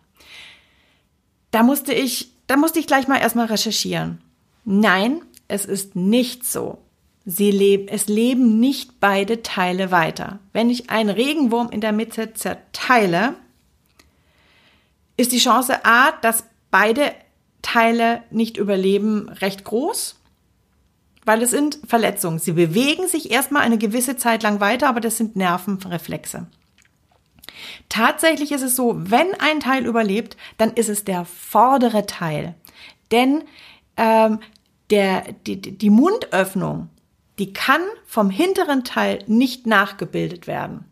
Da 1.52 1.62
musste 1.62 1.94
ich, 1.94 2.32
da 2.48 2.56
musste 2.56 2.80
ich 2.80 2.86
gleich 2.88 3.06
mal 3.06 3.18
erstmal 3.18 3.46
recherchieren. 3.46 4.20
Nein, 4.64 5.22
es 5.46 5.64
ist 5.64 5.94
nicht 5.94 6.44
so. 6.44 6.83
Sie 7.26 7.50
leben, 7.50 7.88
es 7.88 8.06
leben 8.06 8.60
nicht 8.60 9.00
beide 9.00 9.42
Teile 9.42 9.90
weiter. 9.90 10.40
Wenn 10.52 10.68
ich 10.68 10.90
einen 10.90 11.10
Regenwurm 11.10 11.70
in 11.70 11.80
der 11.80 11.92
Mitte 11.92 12.34
zerteile, 12.34 13.34
ist 15.16 15.32
die 15.32 15.38
Chance 15.38 15.84
A, 15.84 16.12
dass 16.20 16.44
beide 16.70 17.14
Teile 17.62 18.22
nicht 18.30 18.58
überleben, 18.58 19.30
recht 19.30 19.64
groß, 19.64 20.20
weil 21.24 21.42
es 21.42 21.50
sind 21.50 21.78
Verletzungen. 21.86 22.38
Sie 22.38 22.52
bewegen 22.52 23.08
sich 23.08 23.30
erstmal 23.30 23.62
eine 23.62 23.78
gewisse 23.78 24.16
Zeit 24.16 24.42
lang 24.42 24.60
weiter, 24.60 24.88
aber 24.88 25.00
das 25.00 25.16
sind 25.16 25.34
Nervenreflexe. 25.34 26.46
Tatsächlich 27.88 28.52
ist 28.52 28.62
es 28.62 28.76
so, 28.76 28.94
wenn 28.96 29.32
ein 29.38 29.60
Teil 29.60 29.86
überlebt, 29.86 30.36
dann 30.58 30.72
ist 30.74 30.90
es 30.90 31.04
der 31.04 31.24
vordere 31.24 32.04
Teil. 32.04 32.54
Denn 33.10 33.44
ähm, 33.96 34.40
der, 34.90 35.24
die, 35.46 35.60
die 35.60 35.90
Mundöffnung 35.90 36.90
die 37.38 37.52
kann 37.52 37.80
vom 38.06 38.30
hinteren 38.30 38.84
Teil 38.84 39.18
nicht 39.26 39.66
nachgebildet 39.66 40.46
werden. 40.46 40.84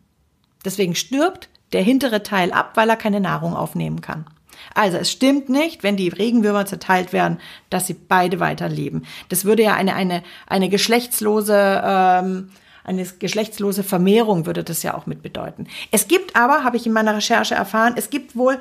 Deswegen 0.65 0.95
stirbt 0.95 1.49
der 1.71 1.81
hintere 1.81 2.23
Teil 2.23 2.51
ab, 2.51 2.71
weil 2.75 2.89
er 2.89 2.95
keine 2.95 3.19
Nahrung 3.19 3.55
aufnehmen 3.55 4.01
kann. 4.01 4.25
Also 4.73 4.97
es 4.97 5.11
stimmt 5.11 5.49
nicht, 5.49 5.83
wenn 5.83 5.97
die 5.97 6.09
Regenwürmer 6.09 6.65
zerteilt 6.65 7.13
werden, 7.13 7.39
dass 7.69 7.87
sie 7.87 7.93
beide 7.95 8.39
weiterleben. 8.39 9.05
Das 9.29 9.45
würde 9.45 9.63
ja 9.63 9.73
eine, 9.73 9.95
eine, 9.95 10.23
eine 10.47 10.69
geschlechtslose, 10.69 11.81
ähm, 11.83 12.49
eine 12.83 13.05
geschlechtslose 13.05 13.83
Vermehrung 13.83 14.45
würde 14.45 14.63
das 14.63 14.83
ja 14.83 14.93
auch 14.93 15.05
mit 15.05 15.21
bedeuten. 15.21 15.67
Es 15.91 16.07
gibt 16.07 16.35
aber, 16.35 16.63
habe 16.63 16.77
ich 16.77 16.85
in 16.85 16.93
meiner 16.93 17.15
Recherche 17.15 17.55
erfahren, 17.55 17.93
es 17.97 18.09
gibt 18.09 18.35
wohl 18.35 18.59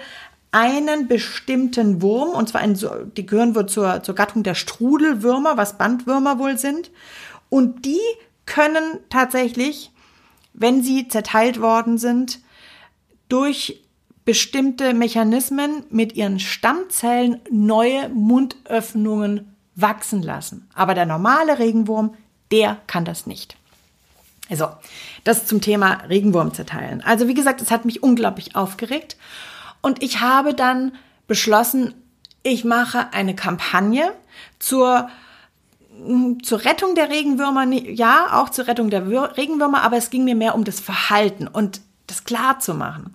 einen 0.53 1.09
bestimmten 1.09 2.03
Wurm, 2.03 2.31
und 2.31 2.49
zwar 2.51 2.61
ein, 2.61 2.79
die 3.17 3.27
gehören 3.27 3.55
wohl 3.55 3.67
zur, 3.67 4.03
zur 4.03 4.15
Gattung 4.15 4.43
der 4.43 4.55
Strudelwürmer, 4.55 5.57
was 5.57 5.79
Bandwürmer 5.79 6.39
wohl 6.39 6.59
sind. 6.59 6.91
Und 7.53 7.85
die 7.85 8.01
können 8.47 8.99
tatsächlich, 9.11 9.91
wenn 10.55 10.83
sie 10.83 11.09
zerteilt 11.09 11.61
worden 11.61 11.99
sind, 11.99 12.39
durch 13.29 13.83
bestimmte 14.25 14.95
Mechanismen 14.95 15.85
mit 15.91 16.15
ihren 16.15 16.41
Stammzellen 16.41 17.43
neue 17.51 18.09
Mundöffnungen 18.09 19.55
wachsen 19.75 20.23
lassen. 20.23 20.67
Aber 20.73 20.95
der 20.95 21.05
normale 21.05 21.59
Regenwurm, 21.59 22.15
der 22.51 22.79
kann 22.87 23.05
das 23.05 23.27
nicht. 23.27 23.59
Also, 24.49 24.69
das 25.25 25.45
zum 25.45 25.61
Thema 25.61 26.05
Regenwurm 26.09 26.55
zerteilen. 26.55 27.03
Also, 27.03 27.29
wie 27.29 27.35
gesagt, 27.35 27.61
es 27.61 27.71
hat 27.71 27.85
mich 27.85 28.03
unglaublich 28.03 28.57
aufgeregt. 28.57 29.19
Und 29.83 30.03
ich 30.03 30.23
habe 30.23 30.55
dann 30.55 30.93
beschlossen, 31.27 31.93
ich 32.45 32.65
mache 32.65 33.13
eine 33.13 33.37
Kampagne 33.37 34.11
zur 34.59 35.11
zur 36.43 36.65
Rettung 36.65 36.95
der 36.95 37.11
Regenwürmer, 37.11 37.65
ja, 37.67 38.29
auch 38.33 38.51
zur 38.51 38.67
Rettung 38.67 38.91
der 38.91 39.07
Regenwürmer, 39.37 39.83
aber 39.83 39.97
es 39.97 40.11
ging 40.11 40.25
mir 40.25 40.35
mehr 40.35 40.55
um 40.55 40.65
das 40.65 40.81
Verhalten 40.81 41.47
und 41.47 41.81
das 42.07 42.25
klar 42.25 42.61
zu 42.61 42.75
machen. 42.75 43.13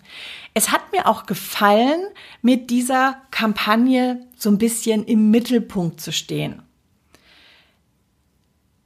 Es 0.54 0.72
hat 0.72 0.92
mir 0.92 1.08
auch 1.08 1.26
gefallen, 1.26 2.02
mit 2.42 2.70
dieser 2.70 3.18
Kampagne 3.32 4.26
so 4.36 4.50
ein 4.50 4.58
bisschen 4.58 5.04
im 5.06 5.30
Mittelpunkt 5.30 6.02
zu 6.02 6.12
stehen. 6.12 6.64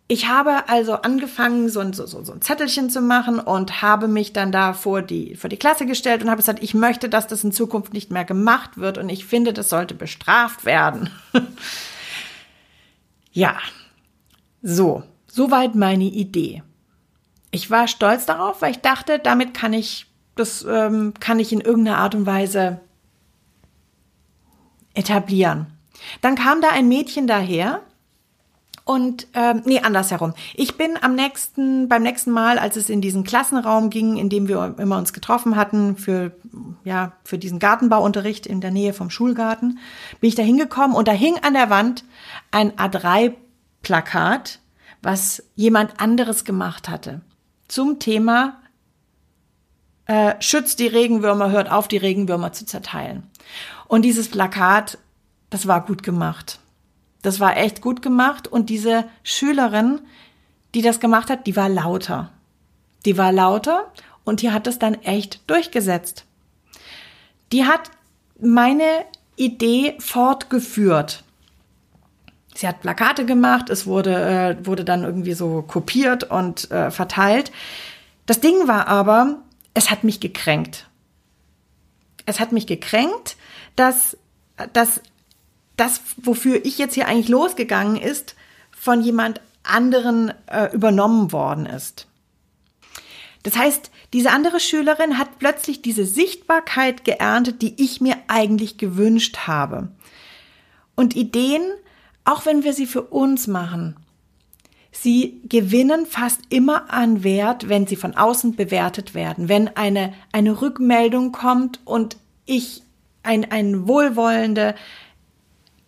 Ich 0.09 0.27
habe 0.27 0.67
also 0.67 0.95
angefangen, 0.95 1.69
so 1.69 1.79
ein, 1.79 1.93
so, 1.93 2.05
so 2.05 2.33
ein 2.33 2.41
Zettelchen 2.41 2.89
zu 2.89 2.99
machen 2.99 3.39
und 3.39 3.81
habe 3.81 4.09
mich 4.09 4.33
dann 4.33 4.51
da 4.51 4.73
vor 4.73 5.01
die, 5.01 5.37
vor 5.37 5.49
die 5.49 5.55
Klasse 5.55 5.85
gestellt 5.85 6.21
und 6.21 6.29
habe 6.29 6.41
gesagt, 6.41 6.61
ich 6.61 6.73
möchte, 6.73 7.07
dass 7.07 7.27
das 7.27 7.45
in 7.45 7.53
Zukunft 7.53 7.93
nicht 7.93 8.11
mehr 8.11 8.25
gemacht 8.25 8.77
wird 8.77 8.97
und 8.97 9.07
ich 9.07 9.25
finde, 9.25 9.53
das 9.53 9.69
sollte 9.69 9.93
bestraft 9.93 10.65
werden. 10.65 11.09
ja, 13.31 13.55
so, 14.61 15.03
soweit 15.27 15.75
meine 15.75 16.05
Idee. 16.05 16.63
Ich 17.51 17.69
war 17.69 17.87
stolz 17.87 18.25
darauf, 18.25 18.61
weil 18.61 18.71
ich 18.71 18.79
dachte, 18.79 19.19
damit 19.19 19.53
kann 19.53 19.73
ich, 19.73 20.07
das 20.35 20.65
ähm, 20.67 21.13
kann 21.19 21.39
ich 21.39 21.51
in 21.51 21.61
irgendeiner 21.61 21.97
Art 21.97 22.15
und 22.15 22.25
Weise 22.25 22.79
etablieren. 24.93 25.67
Dann 26.21 26.35
kam 26.35 26.61
da 26.61 26.69
ein 26.69 26.87
Mädchen 26.87 27.27
daher, 27.27 27.81
und 28.83 29.27
ähm, 29.35 29.61
nee, 29.65 29.79
andersherum. 29.79 30.33
Ich 30.55 30.75
bin 30.75 30.97
am 31.01 31.15
nächsten, 31.15 31.87
beim 31.87 32.01
nächsten 32.01 32.31
Mal, 32.31 32.57
als 32.57 32.75
es 32.75 32.89
in 32.89 32.99
diesen 32.99 33.23
Klassenraum 33.23 33.89
ging, 33.89 34.17
in 34.17 34.27
dem 34.27 34.47
wir 34.47 34.75
immer 34.79 34.97
uns 34.97 35.13
getroffen 35.13 35.55
hatten 35.55 35.97
für 35.97 36.31
ja 36.83 37.13
für 37.23 37.37
diesen 37.37 37.59
Gartenbauunterricht 37.59 38.47
in 38.47 38.59
der 38.59 38.71
Nähe 38.71 38.93
vom 38.93 39.09
Schulgarten, 39.09 39.79
bin 40.19 40.27
ich 40.27 40.35
da 40.35 40.43
hingekommen 40.43 40.95
und 40.95 41.07
da 41.07 41.11
hing 41.11 41.37
an 41.41 41.53
der 41.53 41.69
Wand 41.69 42.03
ein 42.49 42.77
A3-Plakat, 43.83 44.59
was 45.01 45.43
jemand 45.55 45.99
anderes 45.99 46.45
gemacht 46.45 46.89
hatte 46.89 47.21
zum 47.71 47.99
Thema 47.99 48.59
äh, 50.05 50.35
schützt 50.41 50.79
die 50.79 50.87
Regenwürmer, 50.87 51.51
hört 51.51 51.71
auf, 51.71 51.87
die 51.87 51.97
Regenwürmer 51.97 52.51
zu 52.51 52.65
zerteilen. 52.65 53.23
Und 53.87 54.01
dieses 54.03 54.27
Plakat, 54.27 54.97
das 55.49 55.67
war 55.67 55.85
gut 55.85 56.03
gemacht. 56.03 56.59
Das 57.21 57.39
war 57.39 57.55
echt 57.55 57.81
gut 57.81 58.01
gemacht 58.01 58.47
und 58.47 58.69
diese 58.69 59.05
Schülerin, 59.23 60.01
die 60.75 60.81
das 60.81 60.99
gemacht 60.99 61.29
hat, 61.29 61.47
die 61.47 61.55
war 61.55 61.69
lauter. 61.69 62.31
Die 63.05 63.17
war 63.17 63.31
lauter 63.31 63.91
und 64.25 64.41
die 64.41 64.51
hat 64.51 64.67
das 64.67 64.79
dann 64.79 64.95
echt 64.95 65.49
durchgesetzt. 65.49 66.25
Die 67.53 67.65
hat 67.65 67.89
meine 68.39 69.05
Idee 69.37 69.95
fortgeführt. 69.99 71.23
Sie 72.61 72.67
hat 72.67 72.81
Plakate 72.81 73.25
gemacht, 73.25 73.71
es 73.71 73.87
wurde, 73.87 74.55
äh, 74.61 74.67
wurde 74.67 74.85
dann 74.85 75.03
irgendwie 75.03 75.33
so 75.33 75.63
kopiert 75.63 76.25
und 76.25 76.69
äh, 76.69 76.91
verteilt. 76.91 77.51
Das 78.27 78.39
Ding 78.39 78.67
war 78.67 78.87
aber, 78.87 79.39
es 79.73 79.89
hat 79.89 80.03
mich 80.03 80.19
gekränkt. 80.19 80.87
Es 82.27 82.39
hat 82.39 82.51
mich 82.51 82.67
gekränkt, 82.67 83.35
dass, 83.75 84.15
dass 84.73 85.01
das, 85.75 86.01
wofür 86.17 86.63
ich 86.63 86.77
jetzt 86.77 86.93
hier 86.93 87.07
eigentlich 87.07 87.29
losgegangen 87.29 87.95
ist, 87.95 88.35
von 88.69 89.01
jemand 89.01 89.41
anderen 89.63 90.31
äh, 90.45 90.71
übernommen 90.71 91.31
worden 91.31 91.65
ist. 91.65 92.05
Das 93.41 93.57
heißt, 93.57 93.89
diese 94.13 94.29
andere 94.29 94.59
Schülerin 94.59 95.17
hat 95.17 95.39
plötzlich 95.39 95.81
diese 95.81 96.05
Sichtbarkeit 96.05 97.05
geerntet, 97.05 97.63
die 97.63 97.83
ich 97.83 98.01
mir 98.01 98.17
eigentlich 98.27 98.77
gewünscht 98.77 99.47
habe. 99.47 99.87
Und 100.93 101.15
Ideen, 101.15 101.63
auch 102.31 102.45
wenn 102.45 102.63
wir 102.63 102.73
sie 102.73 102.85
für 102.85 103.01
uns 103.01 103.47
machen, 103.47 103.97
sie 104.91 105.41
gewinnen 105.43 106.05
fast 106.05 106.41
immer 106.49 106.91
an 106.91 107.23
Wert, 107.23 107.67
wenn 107.67 107.87
sie 107.87 107.95
von 107.95 108.15
außen 108.15 108.55
bewertet 108.55 109.13
werden, 109.13 109.49
wenn 109.49 109.75
eine, 109.75 110.13
eine 110.31 110.61
Rückmeldung 110.61 111.31
kommt 111.31 111.79
und 111.85 112.17
ich 112.45 112.83
ein, 113.23 113.51
ein 113.51 113.87
wohlwollende, 113.87 114.75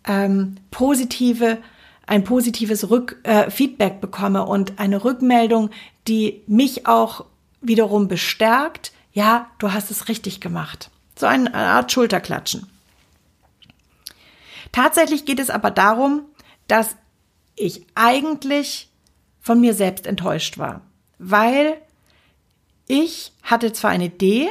ähm, 0.05 0.55
positive, 0.69 1.59
ein 2.07 2.23
positives 2.25 2.89
Rück, 2.89 3.19
äh, 3.23 3.49
Feedback 3.49 4.01
bekomme 4.01 4.45
und 4.45 4.79
eine 4.79 5.03
Rückmeldung, 5.03 5.69
die 6.07 6.41
mich 6.47 6.87
auch 6.87 7.25
wiederum 7.61 8.07
bestärkt, 8.09 8.91
ja, 9.13 9.49
du 9.59 9.71
hast 9.71 9.91
es 9.91 10.09
richtig 10.09 10.41
gemacht. 10.41 10.89
So 11.15 11.25
eine 11.25 11.53
Art 11.53 11.91
Schulterklatschen. 11.91 12.67
Tatsächlich 14.73 15.25
geht 15.25 15.39
es 15.39 15.51
aber 15.51 15.69
darum, 15.71 16.23
dass 16.67 16.95
ich 17.55 17.85
eigentlich 17.95 18.89
von 19.41 19.59
mir 19.59 19.73
selbst 19.73 20.07
enttäuscht 20.07 20.57
war, 20.57 20.81
weil 21.19 21.77
ich 22.87 23.31
hatte 23.43 23.73
zwar 23.73 23.91
eine 23.91 24.05
Idee 24.05 24.49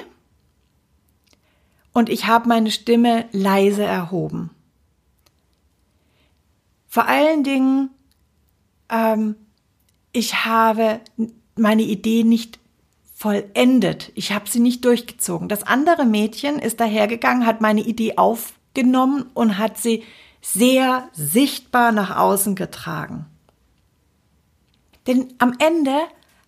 und 1.92 2.09
ich 2.09 2.27
habe 2.27 2.48
meine 2.48 2.70
Stimme 2.70 3.27
leise 3.33 3.85
erhoben. 3.85 4.51
Vor 6.88 7.09
allen 7.09 7.42
Dingen, 7.42 7.90
ähm, 8.90 9.37
ich 10.12 10.44
habe 10.44 11.01
meine 11.57 11.83
Idee 11.83 12.25
nicht 12.25 12.59
vollendet. 13.14 14.11
Ich 14.14 14.33
habe 14.33 14.48
sie 14.48 14.61
nicht 14.61 14.85
durchgezogen. 14.85 15.48
Das 15.48 15.62
andere 15.62 16.05
Mädchen 16.05 16.59
ist 16.59 16.81
dahergegangen, 16.81 17.46
hat 17.46 17.61
meine 17.61 17.83
Idee 17.83 18.16
aufgenommen 18.16 19.31
und 19.35 19.59
hat 19.59 19.79
sie 19.79 20.03
sehr 20.42 21.09
sichtbar 21.12 21.92
nach 21.92 22.16
außen 22.16 22.55
getragen. 22.55 23.26
Denn 25.07 25.33
am 25.38 25.55
Ende 25.59 25.96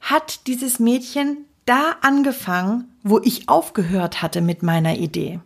hat 0.00 0.46
dieses 0.46 0.78
Mädchen 0.78 1.46
da 1.64 1.96
angefangen, 2.02 2.92
wo 3.02 3.20
ich 3.20 3.48
aufgehört 3.48 4.20
hatte 4.20 4.42
mit 4.42 4.62
meiner 4.62 4.96
Idee. 4.96 5.40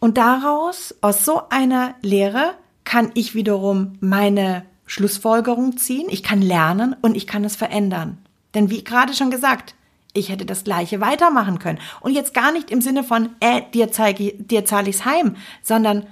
Und 0.00 0.16
daraus, 0.16 0.94
aus 1.00 1.24
so 1.24 1.48
einer 1.50 1.94
Lehre, 2.00 2.54
kann 2.84 3.10
ich 3.14 3.34
wiederum 3.34 3.98
meine 4.00 4.64
Schlussfolgerung 4.86 5.76
ziehen, 5.76 6.06
ich 6.08 6.22
kann 6.22 6.40
lernen 6.40 6.96
und 7.02 7.16
ich 7.16 7.26
kann 7.26 7.44
es 7.44 7.56
verändern. 7.56 8.18
Denn 8.54 8.70
wie 8.70 8.82
gerade 8.82 9.12
schon 9.12 9.30
gesagt, 9.30 9.74
ich 10.14 10.30
hätte 10.30 10.46
das 10.46 10.64
gleiche 10.64 11.00
weitermachen 11.00 11.58
können. 11.58 11.78
Und 12.00 12.12
jetzt 12.12 12.34
gar 12.34 12.52
nicht 12.52 12.70
im 12.70 12.80
Sinne 12.80 13.04
von, 13.04 13.30
äh, 13.40 13.62
dir, 13.72 13.92
zeige, 13.92 14.32
dir 14.34 14.64
zahle 14.64 14.90
ich's 14.90 15.04
heim, 15.04 15.36
sondern 15.62 16.06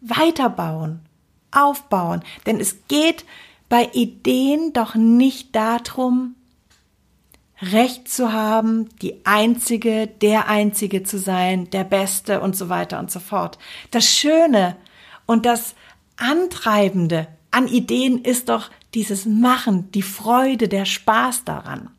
weiterbauen, 0.00 1.00
aufbauen. 1.50 2.22
Denn 2.46 2.60
es 2.60 2.86
geht 2.88 3.24
bei 3.68 3.88
Ideen 3.92 4.72
doch 4.72 4.94
nicht 4.94 5.54
darum, 5.54 6.34
Recht 7.62 8.08
zu 8.08 8.32
haben, 8.32 8.88
die 8.98 9.24
Einzige, 9.24 10.08
der 10.08 10.48
Einzige 10.48 11.04
zu 11.04 11.16
sein, 11.16 11.70
der 11.70 11.84
Beste 11.84 12.40
und 12.40 12.56
so 12.56 12.68
weiter 12.68 12.98
und 12.98 13.12
so 13.12 13.20
fort. 13.20 13.56
Das 13.92 14.04
Schöne 14.04 14.76
und 15.26 15.46
das 15.46 15.76
Antreibende 16.16 17.28
an 17.52 17.68
Ideen 17.68 18.24
ist 18.24 18.48
doch 18.48 18.68
dieses 18.94 19.26
Machen, 19.26 19.92
die 19.92 20.02
Freude, 20.02 20.66
der 20.66 20.86
Spaß 20.86 21.44
daran. 21.44 21.90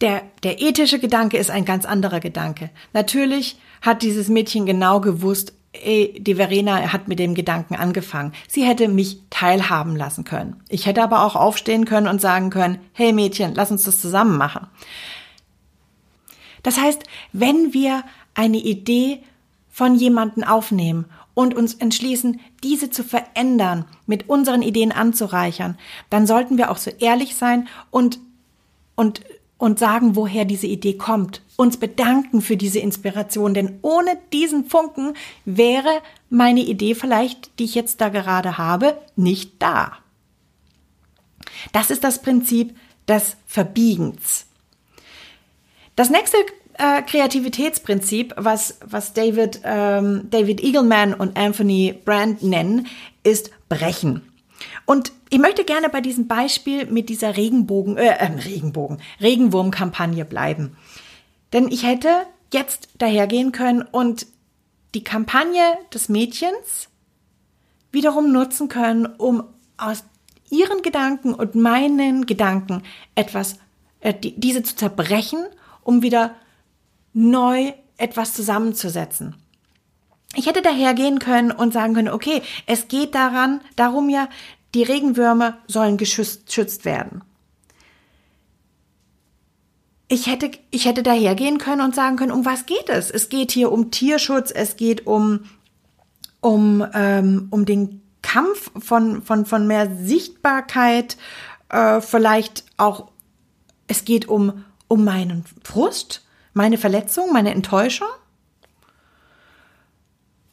Der, 0.00 0.22
der 0.42 0.60
ethische 0.60 0.98
Gedanke 0.98 1.36
ist 1.36 1.50
ein 1.50 1.64
ganz 1.64 1.84
anderer 1.84 2.20
Gedanke. 2.20 2.70
Natürlich 2.92 3.58
hat 3.82 4.02
dieses 4.02 4.28
Mädchen 4.28 4.64
genau 4.64 5.00
gewusst, 5.00 5.52
die 5.74 6.34
Verena 6.34 6.92
hat 6.92 7.06
mit 7.06 7.18
dem 7.18 7.34
Gedanken 7.34 7.76
angefangen. 7.76 8.32
Sie 8.48 8.64
hätte 8.64 8.88
mich 8.88 9.20
teilhaben 9.30 9.94
lassen 9.94 10.24
können. 10.24 10.56
Ich 10.68 10.86
hätte 10.86 11.02
aber 11.02 11.24
auch 11.24 11.36
aufstehen 11.36 11.84
können 11.84 12.08
und 12.08 12.20
sagen 12.20 12.50
können, 12.50 12.78
hey 12.92 13.12
Mädchen, 13.12 13.54
lass 13.54 13.70
uns 13.70 13.84
das 13.84 14.00
zusammen 14.00 14.36
machen. 14.36 14.66
Das 16.62 16.78
heißt, 16.80 17.04
wenn 17.32 17.72
wir 17.72 18.02
eine 18.34 18.58
Idee 18.58 19.22
von 19.70 19.94
jemanden 19.94 20.42
aufnehmen 20.42 21.06
und 21.34 21.54
uns 21.54 21.74
entschließen, 21.74 22.40
diese 22.64 22.90
zu 22.90 23.04
verändern, 23.04 23.84
mit 24.06 24.28
unseren 24.28 24.62
Ideen 24.62 24.92
anzureichern, 24.92 25.78
dann 26.10 26.26
sollten 26.26 26.58
wir 26.58 26.70
auch 26.70 26.78
so 26.78 26.90
ehrlich 26.98 27.36
sein 27.36 27.68
und, 27.90 28.18
und 28.96 29.22
und 29.60 29.78
sagen, 29.78 30.16
woher 30.16 30.46
diese 30.46 30.66
Idee 30.66 30.94
kommt. 30.94 31.42
Uns 31.56 31.76
bedanken 31.76 32.40
für 32.40 32.56
diese 32.56 32.78
Inspiration, 32.78 33.52
denn 33.52 33.78
ohne 33.82 34.18
diesen 34.32 34.64
Funken 34.64 35.12
wäre 35.44 36.00
meine 36.30 36.60
Idee 36.60 36.94
vielleicht, 36.94 37.58
die 37.58 37.64
ich 37.64 37.74
jetzt 37.74 38.00
da 38.00 38.08
gerade 38.08 38.56
habe, 38.56 38.96
nicht 39.16 39.62
da. 39.62 39.92
Das 41.72 41.90
ist 41.90 42.02
das 42.04 42.22
Prinzip 42.22 42.74
des 43.06 43.36
Verbiegens. 43.46 44.46
Das 45.94 46.08
nächste 46.08 46.38
äh, 46.78 47.02
Kreativitätsprinzip, 47.02 48.32
was, 48.38 48.78
was 48.82 49.12
David, 49.12 49.60
ähm, 49.64 50.28
David 50.30 50.62
Eagleman 50.62 51.12
und 51.12 51.36
Anthony 51.36 51.94
Brand 52.02 52.42
nennen, 52.42 52.86
ist 53.24 53.50
Brechen. 53.68 54.22
Und 54.86 55.12
ich 55.30 55.38
möchte 55.38 55.64
gerne 55.64 55.88
bei 55.88 56.00
diesem 56.00 56.26
Beispiel 56.26 56.86
mit 56.86 57.08
dieser 57.08 57.36
Regenbogen, 57.36 57.96
äh, 57.96 58.06
äh, 58.06 58.26
Regenbogen, 58.26 59.00
Regenwurmkampagne 59.20 60.24
bleiben. 60.24 60.76
Denn 61.52 61.68
ich 61.68 61.84
hätte 61.84 62.26
jetzt 62.52 62.88
dahergehen 62.98 63.52
können 63.52 63.82
und 63.82 64.26
die 64.94 65.04
Kampagne 65.04 65.62
des 65.94 66.08
Mädchens 66.08 66.88
wiederum 67.92 68.32
nutzen 68.32 68.68
können, 68.68 69.06
um 69.06 69.44
aus 69.76 70.04
ihren 70.50 70.82
Gedanken 70.82 71.32
und 71.32 71.54
meinen 71.54 72.26
Gedanken 72.26 72.82
etwas, 73.14 73.56
äh, 74.00 74.12
die, 74.12 74.38
diese 74.38 74.62
zu 74.62 74.76
zerbrechen, 74.76 75.44
um 75.82 76.02
wieder 76.02 76.34
neu 77.12 77.72
etwas 77.96 78.34
zusammenzusetzen. 78.34 79.36
Ich 80.36 80.46
hätte 80.46 80.62
dahergehen 80.62 81.18
können 81.18 81.50
und 81.50 81.72
sagen 81.72 81.94
können, 81.94 82.08
okay, 82.08 82.42
es 82.66 82.88
geht 82.88 83.14
daran, 83.14 83.60
darum 83.76 84.08
ja, 84.08 84.28
die 84.74 84.84
Regenwürmer 84.84 85.58
sollen 85.66 85.96
geschützt 85.96 86.84
werden. 86.84 87.22
Ich 90.06 90.26
hätte, 90.26 90.50
ich 90.70 90.86
hätte 90.86 91.02
dahergehen 91.02 91.58
können 91.58 91.80
und 91.82 91.94
sagen 91.94 92.16
können, 92.16 92.32
um 92.32 92.44
was 92.44 92.66
geht 92.66 92.88
es? 92.88 93.10
Es 93.10 93.28
geht 93.28 93.52
hier 93.52 93.70
um 93.70 93.90
Tierschutz, 93.90 94.50
es 94.50 94.76
geht 94.76 95.06
um, 95.06 95.44
um, 96.40 96.84
ähm, 96.94 97.48
um 97.50 97.64
den 97.64 98.02
Kampf 98.22 98.70
von, 98.78 99.22
von, 99.22 99.46
von 99.46 99.66
mehr 99.66 99.96
Sichtbarkeit, 99.96 101.16
äh, 101.68 102.00
vielleicht 102.00 102.64
auch, 102.76 103.08
es 103.86 104.04
geht 104.04 104.28
um, 104.28 104.64
um 104.88 105.04
meinen 105.04 105.44
Frust, 105.64 106.26
meine 106.52 106.78
Verletzung, 106.78 107.32
meine 107.32 107.52
Enttäuschung. 107.52 108.08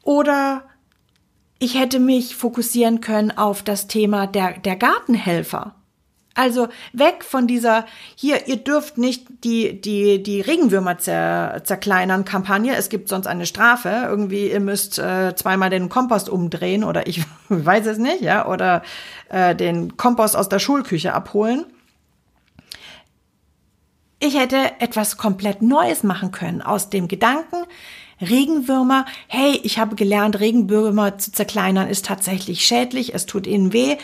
Oder 0.07 0.63
ich 1.59 1.77
hätte 1.77 1.99
mich 1.99 2.37
fokussieren 2.37 3.01
können 3.01 3.37
auf 3.37 3.61
das 3.61 3.87
Thema 3.87 4.25
der, 4.25 4.57
der 4.57 4.77
Gartenhelfer. 4.77 5.75
Also 6.33 6.69
weg 6.93 7.25
von 7.25 7.45
dieser, 7.45 7.85
hier, 8.15 8.47
ihr 8.47 8.55
dürft 8.55 8.97
nicht 8.97 9.27
die, 9.43 9.81
die, 9.81 10.23
die 10.23 10.39
Regenwürmer 10.39 10.97
zer, 10.97 11.59
zerkleinern 11.65 12.23
Kampagne. 12.23 12.73
Es 12.77 12.87
gibt 12.87 13.09
sonst 13.09 13.27
eine 13.27 13.45
Strafe. 13.45 13.89
Irgendwie, 14.07 14.49
ihr 14.49 14.61
müsst 14.61 14.97
äh, 14.97 15.35
zweimal 15.35 15.69
den 15.69 15.89
Kompost 15.89 16.29
umdrehen 16.29 16.85
oder 16.85 17.05
ich 17.05 17.25
weiß 17.49 17.85
es 17.87 17.97
nicht, 17.97 18.21
ja, 18.21 18.47
oder 18.47 18.83
äh, 19.27 19.57
den 19.57 19.97
Kompost 19.97 20.37
aus 20.37 20.47
der 20.47 20.59
Schulküche 20.59 21.13
abholen. 21.13 21.65
Ich 24.19 24.39
hätte 24.39 24.79
etwas 24.79 25.17
komplett 25.17 25.61
Neues 25.61 26.03
machen 26.03 26.31
können 26.31 26.61
aus 26.61 26.89
dem 26.89 27.09
Gedanken, 27.09 27.57
Regenwürmer, 28.21 29.05
hey, 29.27 29.59
ich 29.63 29.79
habe 29.79 29.95
gelernt, 29.95 30.39
Regenwürmer 30.39 31.17
zu 31.17 31.31
zerkleinern 31.31 31.87
ist 31.87 32.05
tatsächlich 32.05 32.65
schädlich, 32.65 33.13
es 33.13 33.25
tut 33.25 33.45
ihnen 33.45 33.73
weh. 33.73 33.97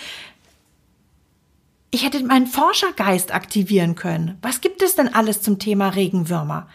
Ich 1.90 2.06
hätte 2.06 2.24
meinen 2.24 2.48
Forschergeist 2.48 3.34
aktivieren 3.34 3.96
können. 3.96 4.38
Was 4.42 4.62
gibt 4.62 4.82
es 4.82 4.96
denn 4.96 5.14
alles 5.14 5.42
zum 5.42 5.60
Thema 5.60 5.90
Regenwürmer? 5.90 6.68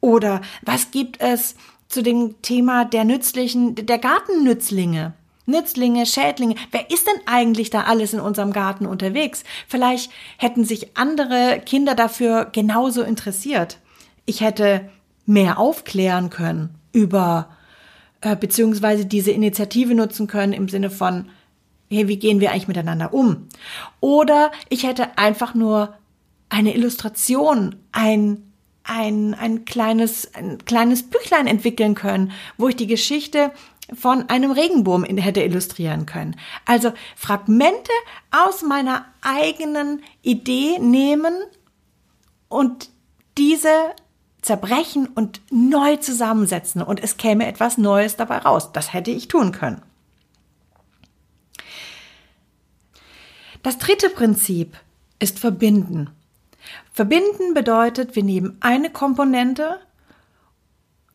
Oder 0.00 0.40
was 0.62 0.90
gibt 0.90 1.20
es 1.20 1.56
zu 1.88 2.02
dem 2.02 2.40
Thema 2.42 2.84
der 2.84 3.04
nützlichen, 3.04 3.74
der 3.74 3.98
Gartennützlinge? 3.98 5.14
Nützlinge, 5.46 6.06
Schädlinge. 6.06 6.54
Wer 6.70 6.90
ist 6.90 7.06
denn 7.06 7.20
eigentlich 7.26 7.70
da 7.70 7.82
alles 7.82 8.12
in 8.12 8.20
unserem 8.20 8.52
Garten 8.52 8.86
unterwegs? 8.86 9.42
Vielleicht 9.66 10.10
hätten 10.38 10.64
sich 10.64 10.96
andere 10.96 11.60
Kinder 11.64 11.94
dafür 11.94 12.46
genauso 12.52 13.02
interessiert. 13.02 13.78
Ich 14.24 14.40
hätte 14.40 14.88
mehr 15.26 15.58
aufklären 15.58 16.30
können 16.30 16.74
über, 16.92 17.48
äh, 18.20 18.36
beziehungsweise 18.36 19.06
diese 19.06 19.30
Initiative 19.30 19.94
nutzen 19.94 20.26
können 20.26 20.52
im 20.52 20.68
Sinne 20.68 20.90
von, 20.90 21.30
hey, 21.90 22.08
wie 22.08 22.18
gehen 22.18 22.40
wir 22.40 22.50
eigentlich 22.50 22.68
miteinander 22.68 23.12
um? 23.12 23.48
Oder 24.00 24.50
ich 24.68 24.84
hätte 24.84 25.18
einfach 25.18 25.54
nur 25.54 25.94
eine 26.48 26.74
Illustration, 26.74 27.76
ein 27.92 28.52
ein, 28.84 29.34
ein 29.34 29.64
kleines, 29.64 30.34
ein 30.34 30.58
kleines 30.64 31.08
Büchlein 31.08 31.46
entwickeln 31.46 31.94
können, 31.94 32.32
wo 32.56 32.68
ich 32.68 32.76
die 32.76 32.86
Geschichte 32.86 33.52
von 33.94 34.28
einem 34.28 34.50
Regenbogen 34.52 35.18
hätte 35.18 35.42
illustrieren 35.42 36.06
können. 36.06 36.36
Also 36.64 36.92
Fragmente 37.16 37.90
aus 38.30 38.62
meiner 38.62 39.04
eigenen 39.20 40.02
Idee 40.22 40.78
nehmen 40.78 41.34
und 42.48 42.90
diese 43.38 43.68
zerbrechen 44.42 45.06
und 45.06 45.40
neu 45.50 45.96
zusammensetzen 45.96 46.82
und 46.82 47.02
es 47.02 47.16
käme 47.16 47.46
etwas 47.46 47.78
Neues 47.78 48.16
dabei 48.16 48.38
raus. 48.38 48.72
Das 48.72 48.92
hätte 48.92 49.12
ich 49.12 49.28
tun 49.28 49.52
können. 49.52 49.80
Das 53.62 53.78
dritte 53.78 54.10
Prinzip 54.10 54.76
ist 55.20 55.38
verbinden. 55.38 56.10
Verbinden 56.92 57.54
bedeutet, 57.54 58.16
wir 58.16 58.24
nehmen 58.24 58.56
eine 58.60 58.90
Komponente, 58.90 59.78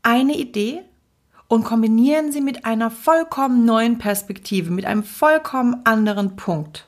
eine 0.01 0.37
Idee 0.37 0.81
und 1.49 1.65
kombinieren 1.65 2.31
sie 2.31 2.41
mit 2.41 2.65
einer 2.65 2.89
vollkommen 2.89 3.65
neuen 3.65 3.97
Perspektive, 3.97 4.71
mit 4.71 4.85
einem 4.85 5.03
vollkommen 5.03 5.81
anderen 5.85 6.37
Punkt 6.37 6.87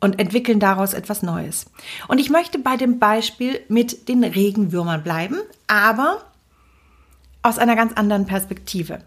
und 0.00 0.18
entwickeln 0.18 0.60
daraus 0.60 0.94
etwas 0.94 1.22
Neues. 1.22 1.66
Und 2.08 2.18
ich 2.18 2.30
möchte 2.30 2.58
bei 2.58 2.76
dem 2.76 2.98
Beispiel 2.98 3.60
mit 3.68 4.08
den 4.08 4.24
Regenwürmern 4.24 5.02
bleiben, 5.02 5.38
aber 5.66 6.24
aus 7.42 7.58
einer 7.58 7.76
ganz 7.76 7.92
anderen 7.94 8.26
Perspektive. 8.26 9.02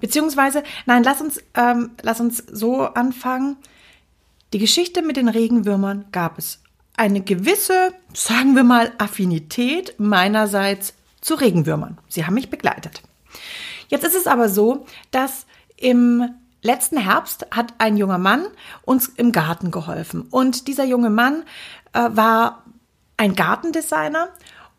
Beziehungsweise, 0.00 0.62
nein, 0.86 1.02
lass 1.02 1.20
uns, 1.20 1.42
ähm, 1.54 1.90
lass 2.02 2.20
uns 2.20 2.38
so 2.50 2.82
anfangen. 2.82 3.56
Die 4.52 4.58
Geschichte 4.58 5.02
mit 5.02 5.16
den 5.16 5.28
Regenwürmern 5.28 6.06
gab 6.12 6.38
es 6.38 6.60
eine 6.96 7.20
gewisse, 7.20 7.94
sagen 8.14 8.56
wir 8.56 8.64
mal, 8.64 8.92
Affinität 8.98 9.94
meinerseits 9.98 10.94
zu 11.20 11.34
Regenwürmern. 11.34 11.98
Sie 12.08 12.24
haben 12.24 12.34
mich 12.34 12.50
begleitet. 12.50 13.02
Jetzt 13.88 14.04
ist 14.04 14.14
es 14.14 14.26
aber 14.26 14.48
so, 14.48 14.86
dass 15.10 15.46
im 15.76 16.30
letzten 16.62 16.98
Herbst 16.98 17.46
hat 17.50 17.74
ein 17.78 17.96
junger 17.96 18.18
Mann 18.18 18.46
uns 18.82 19.08
im 19.08 19.32
Garten 19.32 19.70
geholfen. 19.70 20.22
Und 20.30 20.68
dieser 20.68 20.84
junge 20.84 21.10
Mann 21.10 21.44
äh, 21.92 22.08
war 22.12 22.64
ein 23.16 23.34
Gartendesigner 23.34 24.28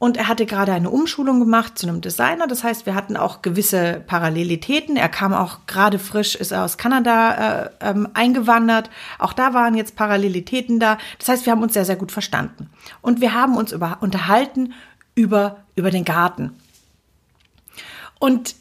und 0.02 0.18
er 0.18 0.28
hatte 0.28 0.48
gerade 0.48 0.74
eine 0.74 0.90
Umschulung 0.90 1.40
gemacht 1.40 1.78
zu 1.78 1.88
einem 1.88 2.02
Designer. 2.02 2.48
Das 2.48 2.64
heißt, 2.64 2.88
wir 2.88 2.96
hatten 2.96 3.16
auch 3.16 3.44
gewisse 3.44 4.02
Parallelitäten. 4.08 4.98
Er 4.98 5.10
kam 5.10 5.32
auch 5.32 5.68
gerade 5.68 6.00
frisch, 6.00 6.34
ist 6.34 6.54
aus 6.54 6.80
Kanada 6.80 7.66
äh, 7.66 7.70
ähm, 7.82 8.08
eingewandert. 8.16 8.90
Auch 9.20 9.32
da 9.32 9.54
waren 9.54 9.76
jetzt 9.76 9.96
Parallelitäten 9.96 10.80
da. 10.80 10.98
Das 11.20 11.30
heißt, 11.30 11.46
wir 11.46 11.52
haben 11.52 11.62
uns 11.62 11.74
sehr, 11.74 11.86
sehr 11.86 11.98
gut 11.98 12.12
verstanden. 12.12 12.72
Und 13.02 13.22
wir 13.22 13.36
haben 13.36 13.56
uns 13.56 13.72
über, 13.72 14.00
unterhalten 14.02 14.74
über, 15.14 15.58
über 15.76 15.92
den 15.92 16.04
Garten. 16.04 16.58
Und 18.18 18.56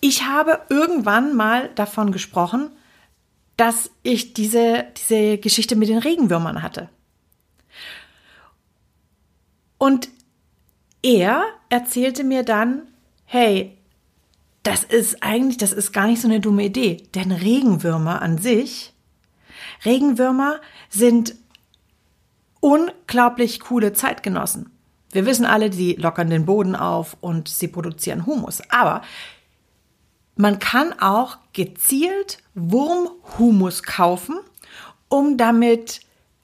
ich 0.00 0.24
habe 0.24 0.60
irgendwann 0.68 1.36
mal 1.36 1.70
davon 1.74 2.12
gesprochen, 2.12 2.70
dass 3.56 3.90
ich 4.02 4.34
diese, 4.34 4.86
diese 4.96 5.38
Geschichte 5.38 5.76
mit 5.76 5.88
den 5.88 5.98
Regenwürmern 5.98 6.62
hatte. 6.62 6.88
Und 9.78 10.08
er 11.02 11.44
erzählte 11.68 12.24
mir 12.24 12.42
dann, 12.42 12.82
hey, 13.24 13.76
das 14.62 14.84
ist 14.84 15.22
eigentlich, 15.22 15.56
das 15.56 15.72
ist 15.72 15.92
gar 15.92 16.06
nicht 16.06 16.20
so 16.20 16.28
eine 16.28 16.40
dumme 16.40 16.64
Idee, 16.64 17.08
denn 17.14 17.32
Regenwürmer 17.32 18.20
an 18.22 18.38
sich, 18.38 18.92
Regenwürmer 19.84 20.60
sind 20.88 21.34
unglaublich 22.60 23.60
coole 23.60 23.92
Zeitgenossen. 23.92 24.70
Wir 25.10 25.24
wissen 25.26 25.46
alle, 25.46 25.70
die 25.70 25.94
lockern 25.94 26.30
den 26.30 26.44
Boden 26.44 26.76
auf 26.76 27.16
und 27.20 27.48
sie 27.48 27.68
produzieren 27.68 28.26
Humus. 28.26 28.60
Aber 28.68 29.02
man 30.38 30.60
kann 30.60 30.98
auch 31.00 31.36
gezielt 31.52 32.38
Wurmhumus 32.54 33.82
kaufen, 33.82 34.38
um 35.08 35.36
damit 35.36 36.00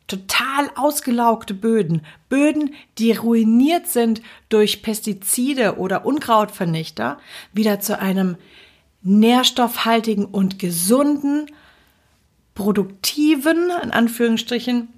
total 0.09 0.69
ausgelaugte 0.75 1.55
Böden, 1.55 2.05
Böden, 2.29 2.75
die 2.99 3.13
ruiniert 3.13 3.87
sind 3.87 4.21
durch 4.49 4.83
Pestizide 4.83 5.79
oder 5.79 6.05
Unkrautvernichter, 6.05 7.19
wieder 7.53 7.79
zu 7.79 7.99
einem 7.99 8.37
nährstoffhaltigen 9.03 10.25
und 10.25 10.59
gesunden, 10.59 11.47
produktiven, 12.55 13.71
in 13.83 13.93
Anführungsstrichen, 13.93 14.89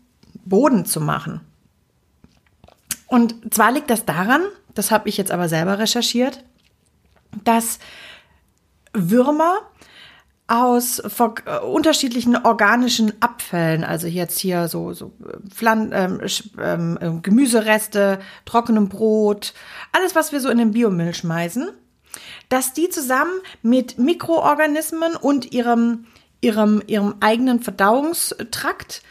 Boden 0.46 0.86
zu 0.86 1.02
machen. 1.02 1.42
Und 3.08 3.52
zwar 3.52 3.72
liegt 3.72 3.90
das 3.90 4.06
daran, 4.06 4.42
das 4.74 4.90
habe 4.90 5.08
ich 5.08 5.18
jetzt 5.18 5.32
aber 5.32 5.50
selber 5.50 5.78
recherchiert, 5.78 6.42
dass 7.44 7.78
Würmer 8.96 9.58
aus 10.48 11.00
äh, 11.00 11.58
unterschiedlichen 11.58 12.36
organischen 12.36 13.12
Abfällen, 13.20 13.82
also 13.82 14.06
jetzt 14.06 14.38
hier 14.38 14.68
so, 14.68 14.92
so 14.92 15.12
Pflan 15.48 15.90
ähm, 15.92 16.20
ähm, 16.62 16.98
ähm, 17.00 17.22
Gemüsereste, 17.22 18.20
trockenem 18.44 18.88
Brot, 18.88 19.54
alles, 19.92 20.14
was 20.14 20.32
wir 20.32 20.40
so 20.40 20.48
in 20.48 20.58
den 20.58 20.70
Biomüll 20.70 21.14
schmeißen, 21.14 21.70
dass 22.48 22.72
die 22.72 22.88
zusammen 22.88 23.32
mit 23.62 23.98
Mikroorganismen 23.98 25.16
und 25.16 25.52
ihrem, 25.52 26.06
ihrem, 26.40 26.82
ihrem 26.86 27.16
eigenen 27.20 27.60
Verdauungstrakt 27.60 29.02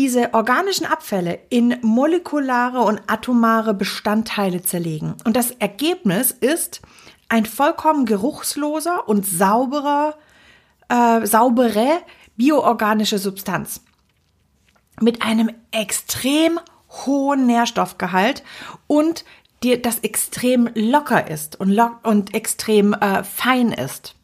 diese 0.00 0.32
organischen 0.32 0.86
Abfälle 0.86 1.40
in 1.50 1.76
molekulare 1.82 2.80
und 2.80 3.02
atomare 3.06 3.74
Bestandteile 3.74 4.62
zerlegen. 4.62 5.14
Und 5.24 5.36
das 5.36 5.50
Ergebnis 5.50 6.30
ist 6.30 6.80
ein 7.28 7.44
vollkommen 7.44 8.06
geruchsloser 8.06 9.06
und 9.06 9.26
sauberer, 9.26 10.14
äh, 10.88 11.26
saubere 11.26 11.86
bioorganische 12.38 13.18
Substanz 13.18 13.82
mit 15.02 15.20
einem 15.20 15.50
extrem 15.70 16.58
hohen 17.04 17.44
Nährstoffgehalt 17.44 18.42
und 18.86 19.26
die, 19.62 19.82
das 19.82 19.98
extrem 19.98 20.70
locker 20.74 21.28
ist 21.28 21.60
und, 21.60 21.68
lock 21.68 21.98
und 22.04 22.32
extrem 22.32 22.94
äh, 22.94 23.22
fein 23.22 23.70
ist. 23.70 24.14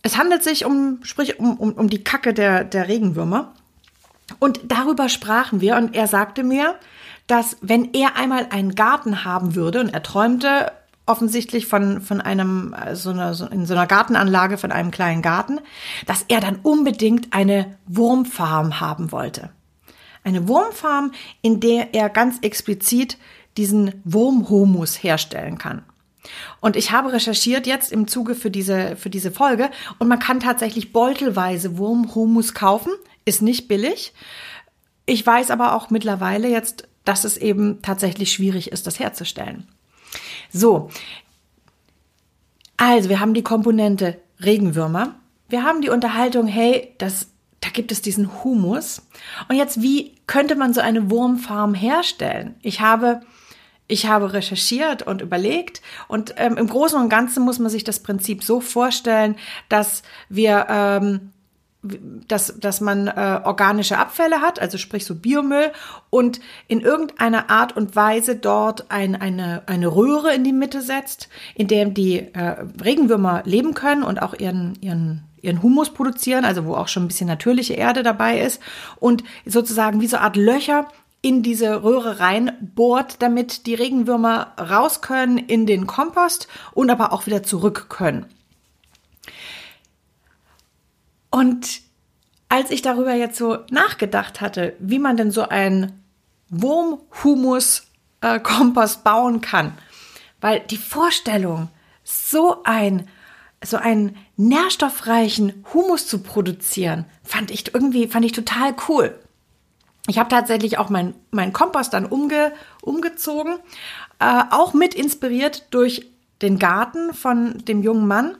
es 0.00 0.16
handelt 0.16 0.42
sich 0.42 0.64
um, 0.64 1.00
sprich, 1.02 1.38
um, 1.38 1.58
um, 1.58 1.72
um 1.74 1.90
die 1.90 2.02
Kacke 2.02 2.32
der, 2.32 2.64
der 2.64 2.88
Regenwürmer. 2.88 3.52
Und 4.38 4.60
darüber 4.64 5.08
sprachen 5.08 5.60
wir 5.60 5.76
und 5.76 5.94
er 5.94 6.06
sagte 6.06 6.42
mir, 6.42 6.76
dass 7.26 7.56
wenn 7.60 7.92
er 7.92 8.16
einmal 8.16 8.48
einen 8.50 8.74
Garten 8.74 9.24
haben 9.24 9.54
würde 9.54 9.80
und 9.80 9.90
er 9.90 10.02
träumte 10.02 10.72
offensichtlich 11.06 11.66
von, 11.66 12.00
von 12.00 12.20
einem, 12.20 12.74
so 12.92 13.10
einer, 13.10 13.34
so 13.34 13.46
in 13.46 13.66
so 13.66 13.74
einer 13.74 13.86
Gartenanlage 13.86 14.58
von 14.58 14.70
einem 14.72 14.90
kleinen 14.90 15.22
Garten, 15.22 15.58
dass 16.06 16.24
er 16.28 16.40
dann 16.40 16.60
unbedingt 16.62 17.32
eine 17.32 17.76
Wurmfarm 17.86 18.80
haben 18.80 19.10
wollte. 19.10 19.50
Eine 20.22 20.46
Wurmfarm, 20.46 21.12
in 21.42 21.60
der 21.60 21.94
er 21.94 22.10
ganz 22.10 22.38
explizit 22.42 23.18
diesen 23.56 24.00
Wurmhumus 24.04 25.02
herstellen 25.02 25.58
kann. 25.58 25.82
Und 26.60 26.76
ich 26.76 26.92
habe 26.92 27.12
recherchiert 27.12 27.66
jetzt 27.66 27.90
im 27.90 28.06
Zuge 28.06 28.34
für 28.34 28.50
diese, 28.50 28.96
für 28.96 29.10
diese 29.10 29.30
Folge 29.30 29.70
und 29.98 30.08
man 30.08 30.18
kann 30.18 30.38
tatsächlich 30.38 30.92
beutelweise 30.92 31.78
Wurmhumus 31.78 32.54
kaufen, 32.54 32.92
ist 33.24 33.42
nicht 33.42 33.68
billig. 33.68 34.12
Ich 35.06 35.26
weiß 35.26 35.50
aber 35.50 35.74
auch 35.74 35.90
mittlerweile 35.90 36.48
jetzt, 36.48 36.88
dass 37.04 37.24
es 37.24 37.36
eben 37.36 37.82
tatsächlich 37.82 38.32
schwierig 38.32 38.72
ist, 38.72 38.86
das 38.86 38.98
herzustellen. 38.98 39.68
So. 40.52 40.90
Also, 42.76 43.08
wir 43.08 43.20
haben 43.20 43.34
die 43.34 43.42
Komponente 43.42 44.18
Regenwürmer. 44.42 45.16
Wir 45.48 45.64
haben 45.64 45.82
die 45.82 45.90
Unterhaltung, 45.90 46.46
hey, 46.46 46.94
das, 46.98 47.28
da 47.60 47.68
gibt 47.70 47.92
es 47.92 48.02
diesen 48.02 48.42
Humus. 48.44 49.02
Und 49.48 49.56
jetzt, 49.56 49.82
wie 49.82 50.14
könnte 50.26 50.56
man 50.56 50.72
so 50.72 50.80
eine 50.80 51.10
Wurmfarm 51.10 51.74
herstellen? 51.74 52.54
Ich 52.62 52.80
habe 52.80 53.20
ich 53.90 54.06
habe 54.06 54.32
recherchiert 54.32 55.02
und 55.02 55.20
überlegt 55.20 55.82
und 56.06 56.34
ähm, 56.36 56.56
im 56.56 56.68
Großen 56.68 56.98
und 56.98 57.08
Ganzen 57.08 57.44
muss 57.44 57.58
man 57.58 57.70
sich 57.70 57.82
das 57.82 57.98
Prinzip 57.98 58.44
so 58.44 58.60
vorstellen, 58.60 59.34
dass 59.68 60.04
wir 60.28 60.66
ähm, 60.70 61.32
dass, 61.82 62.58
dass 62.58 62.80
man 62.80 63.08
äh, 63.08 63.40
organische 63.44 63.98
Abfälle 63.98 64.42
hat, 64.42 64.60
also 64.60 64.76
sprich 64.76 65.06
so 65.06 65.14
Biomüll, 65.14 65.72
und 66.10 66.40
in 66.68 66.80
irgendeiner 66.80 67.50
Art 67.50 67.76
und 67.76 67.96
Weise 67.96 68.36
dort 68.36 68.90
ein, 68.90 69.16
eine, 69.16 69.62
eine 69.66 69.88
Röhre 69.88 70.34
in 70.34 70.44
die 70.44 70.52
Mitte 70.52 70.82
setzt, 70.82 71.28
in 71.54 71.68
der 71.68 71.86
die 71.86 72.18
äh, 72.18 72.56
Regenwürmer 72.84 73.42
leben 73.46 73.74
können 73.74 74.02
und 74.02 74.20
auch 74.20 74.34
ihren, 74.34 74.76
ihren, 74.82 75.24
ihren 75.40 75.62
Humus 75.62 75.90
produzieren, 75.90 76.44
also 76.44 76.66
wo 76.66 76.74
auch 76.74 76.88
schon 76.88 77.04
ein 77.04 77.08
bisschen 77.08 77.28
natürliche 77.28 77.74
Erde 77.74 78.02
dabei 78.02 78.40
ist, 78.40 78.60
und 78.96 79.24
sozusagen 79.46 80.00
wie 80.02 80.06
so 80.06 80.16
eine 80.16 80.26
Art 80.26 80.36
Löcher 80.36 80.86
in 81.22 81.42
diese 81.42 81.82
Röhre 81.82 82.20
rein 82.20 82.52
bohrt, 82.74 83.22
damit 83.22 83.66
die 83.66 83.74
Regenwürmer 83.74 84.54
raus 84.58 85.00
können 85.02 85.38
in 85.38 85.66
den 85.66 85.86
Kompost 85.86 86.48
und 86.72 86.90
aber 86.90 87.12
auch 87.12 87.26
wieder 87.26 87.42
zurück 87.42 87.86
können. 87.88 88.26
Und 91.30 91.80
als 92.48 92.70
ich 92.70 92.82
darüber 92.82 93.14
jetzt 93.14 93.38
so 93.38 93.58
nachgedacht 93.70 94.40
hatte, 94.40 94.74
wie 94.80 94.98
man 94.98 95.16
denn 95.16 95.30
so 95.30 95.48
ein 95.48 96.02
Wurmhumus-Kompost 96.48 98.98
äh, 98.98 99.02
bauen 99.04 99.40
kann, 99.40 99.78
weil 100.40 100.58
die 100.60 100.76
Vorstellung, 100.76 101.68
so 102.02 102.62
ein 102.64 103.08
so 103.62 103.76
einen 103.76 104.16
nährstoffreichen 104.38 105.66
Humus 105.74 106.06
zu 106.06 106.22
produzieren, 106.22 107.04
fand 107.22 107.50
ich 107.50 107.74
irgendwie 107.74 108.08
fand 108.08 108.24
ich 108.24 108.32
total 108.32 108.74
cool. 108.88 109.20
Ich 110.06 110.18
habe 110.18 110.30
tatsächlich 110.30 110.78
auch 110.78 110.88
meinen 110.88 111.14
mein 111.30 111.52
Kompost 111.52 111.92
dann 111.92 112.06
umge, 112.06 112.54
umgezogen, 112.80 113.58
äh, 114.18 114.44
auch 114.50 114.72
mit 114.72 114.94
inspiriert 114.94 115.66
durch 115.70 116.06
den 116.40 116.58
Garten 116.58 117.12
von 117.12 117.58
dem 117.58 117.82
jungen 117.82 118.08
Mann, 118.08 118.34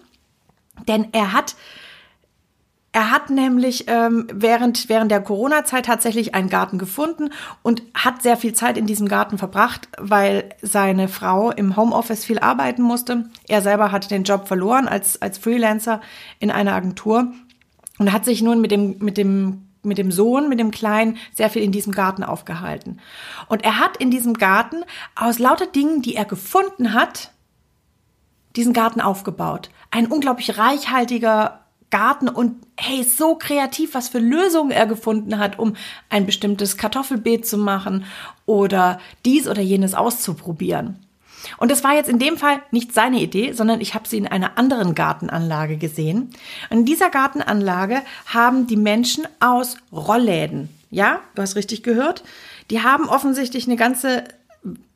denn 0.88 1.08
er 1.12 1.34
hat 1.34 1.54
er 2.92 3.12
hat 3.12 3.30
nämlich 3.30 3.84
ähm, 3.86 4.26
während, 4.32 4.88
während 4.88 5.12
der 5.12 5.20
Corona-Zeit 5.20 5.86
tatsächlich 5.86 6.34
einen 6.34 6.48
Garten 6.48 6.76
gefunden 6.76 7.30
und 7.62 7.82
hat 7.94 8.22
sehr 8.22 8.36
viel 8.36 8.52
Zeit 8.52 8.76
in 8.76 8.86
diesem 8.86 9.06
Garten 9.06 9.38
verbracht, 9.38 9.88
weil 9.98 10.48
seine 10.60 11.06
Frau 11.06 11.52
im 11.52 11.76
Homeoffice 11.76 12.24
viel 12.24 12.40
arbeiten 12.40 12.82
musste. 12.82 13.28
Er 13.46 13.62
selber 13.62 13.92
hatte 13.92 14.08
den 14.08 14.24
Job 14.24 14.48
verloren 14.48 14.88
als, 14.88 15.22
als 15.22 15.38
Freelancer 15.38 16.00
in 16.40 16.50
einer 16.50 16.74
Agentur 16.74 17.32
und 17.98 18.12
hat 18.12 18.24
sich 18.24 18.42
nun 18.42 18.60
mit 18.60 18.72
dem, 18.72 18.96
mit 18.98 19.16
dem 19.16 19.66
mit 19.82 19.96
dem 19.96 20.12
Sohn, 20.12 20.50
mit 20.50 20.60
dem 20.60 20.70
Kleinen, 20.70 21.16
sehr 21.34 21.48
viel 21.48 21.62
in 21.62 21.72
diesem 21.72 21.94
Garten 21.94 22.22
aufgehalten. 22.22 23.00
Und 23.48 23.64
er 23.64 23.78
hat 23.78 23.96
in 23.96 24.10
diesem 24.10 24.34
Garten 24.34 24.84
aus 25.16 25.38
lauter 25.38 25.66
Dingen, 25.66 26.02
die 26.02 26.16
er 26.16 26.26
gefunden 26.26 26.92
hat, 26.92 27.30
diesen 28.56 28.74
Garten 28.74 29.00
aufgebaut. 29.00 29.70
Ein 29.90 30.06
unglaublich 30.06 30.58
reichhaltiger 30.58 31.59
Garten 31.90 32.28
und 32.28 32.56
hey, 32.76 33.02
so 33.02 33.34
kreativ, 33.34 33.94
was 33.94 34.08
für 34.08 34.18
Lösungen 34.18 34.70
er 34.70 34.86
gefunden 34.86 35.38
hat, 35.38 35.58
um 35.58 35.74
ein 36.08 36.26
bestimmtes 36.26 36.76
Kartoffelbeet 36.76 37.46
zu 37.46 37.58
machen 37.58 38.04
oder 38.46 39.00
dies 39.24 39.48
oder 39.48 39.60
jenes 39.60 39.94
auszuprobieren. 39.94 40.98
Und 41.58 41.70
das 41.70 41.82
war 41.84 41.94
jetzt 41.94 42.08
in 42.08 42.18
dem 42.18 42.36
Fall 42.36 42.62
nicht 42.70 42.92
seine 42.92 43.20
Idee, 43.20 43.52
sondern 43.52 43.80
ich 43.80 43.94
habe 43.94 44.06
sie 44.06 44.18
in 44.18 44.26
einer 44.26 44.58
anderen 44.58 44.94
Gartenanlage 44.94 45.78
gesehen. 45.78 46.30
In 46.68 46.84
dieser 46.84 47.10
Gartenanlage 47.10 48.02
haben 48.26 48.66
die 48.66 48.76
Menschen 48.76 49.26
aus 49.40 49.76
Rollläden, 49.92 50.68
ja, 50.90 51.20
du 51.34 51.42
hast 51.42 51.56
richtig 51.56 51.82
gehört, 51.82 52.24
die 52.70 52.82
haben 52.82 53.08
offensichtlich 53.08 53.66
eine 53.66 53.76
ganze 53.76 54.24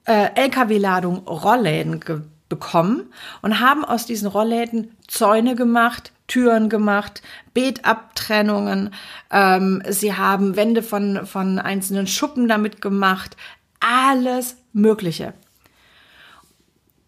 äh, 0.07 0.28
LKW-Ladung 0.35 1.26
Rollläden 1.26 2.00
bekommen 2.48 3.12
und 3.42 3.61
haben 3.61 3.85
aus 3.85 4.07
diesen 4.07 4.28
Rollläden 4.28 4.94
Zäune 5.09 5.54
gemacht, 5.54 6.12
Türen 6.26 6.68
gemacht, 6.68 7.22
Beetabtrennungen, 7.52 8.94
ähm, 9.30 9.82
sie 9.88 10.14
haben 10.14 10.56
Wände 10.56 10.82
von, 10.82 11.26
von 11.26 11.58
einzelnen 11.58 12.06
Schuppen 12.06 12.48
damit 12.48 12.80
gemacht, 12.80 13.37
alles 13.80 14.56
Mögliche. 14.72 15.34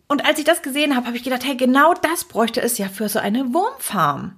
Und 0.08 0.24
als 0.24 0.38
ich 0.38 0.44
das 0.44 0.62
gesehen 0.62 0.94
habe, 0.94 1.06
habe 1.06 1.16
ich 1.16 1.24
gedacht, 1.24 1.44
hey, 1.44 1.56
genau 1.56 1.94
das 1.94 2.24
bräuchte 2.24 2.62
es 2.62 2.78
ja 2.78 2.88
für 2.88 3.08
so 3.08 3.18
eine 3.18 3.52
Wurmfarm 3.52 4.36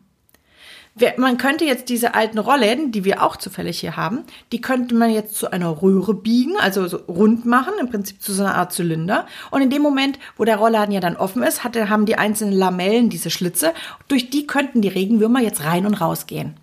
man 1.16 1.38
könnte 1.38 1.64
jetzt 1.64 1.88
diese 1.88 2.14
alten 2.14 2.38
Rollläden, 2.38 2.92
die 2.92 3.04
wir 3.04 3.22
auch 3.22 3.36
zufällig 3.36 3.80
hier 3.80 3.96
haben, 3.96 4.24
die 4.52 4.60
könnte 4.60 4.94
man 4.94 5.10
jetzt 5.10 5.34
zu 5.34 5.50
einer 5.50 5.82
Röhre 5.82 6.14
biegen, 6.14 6.56
also 6.58 6.86
so 6.86 6.98
rund 7.08 7.46
machen, 7.46 7.74
im 7.80 7.88
Prinzip 7.88 8.22
zu 8.22 8.32
so 8.32 8.42
einer 8.42 8.54
Art 8.54 8.72
Zylinder. 8.72 9.26
Und 9.50 9.62
in 9.62 9.70
dem 9.70 9.82
Moment, 9.82 10.18
wo 10.36 10.44
der 10.44 10.56
Rollladen 10.56 10.92
ja 10.92 11.00
dann 11.00 11.16
offen 11.16 11.42
ist, 11.42 11.64
hatte, 11.64 11.88
haben 11.88 12.06
die 12.06 12.16
einzelnen 12.16 12.54
Lamellen 12.54 13.10
diese 13.10 13.30
Schlitze, 13.30 13.72
durch 14.08 14.30
die 14.30 14.46
könnten 14.46 14.82
die 14.82 14.88
Regenwürmer 14.88 15.40
jetzt 15.40 15.64
rein 15.64 15.86
und 15.86 16.00
raus 16.00 16.26
gehen. 16.26 16.54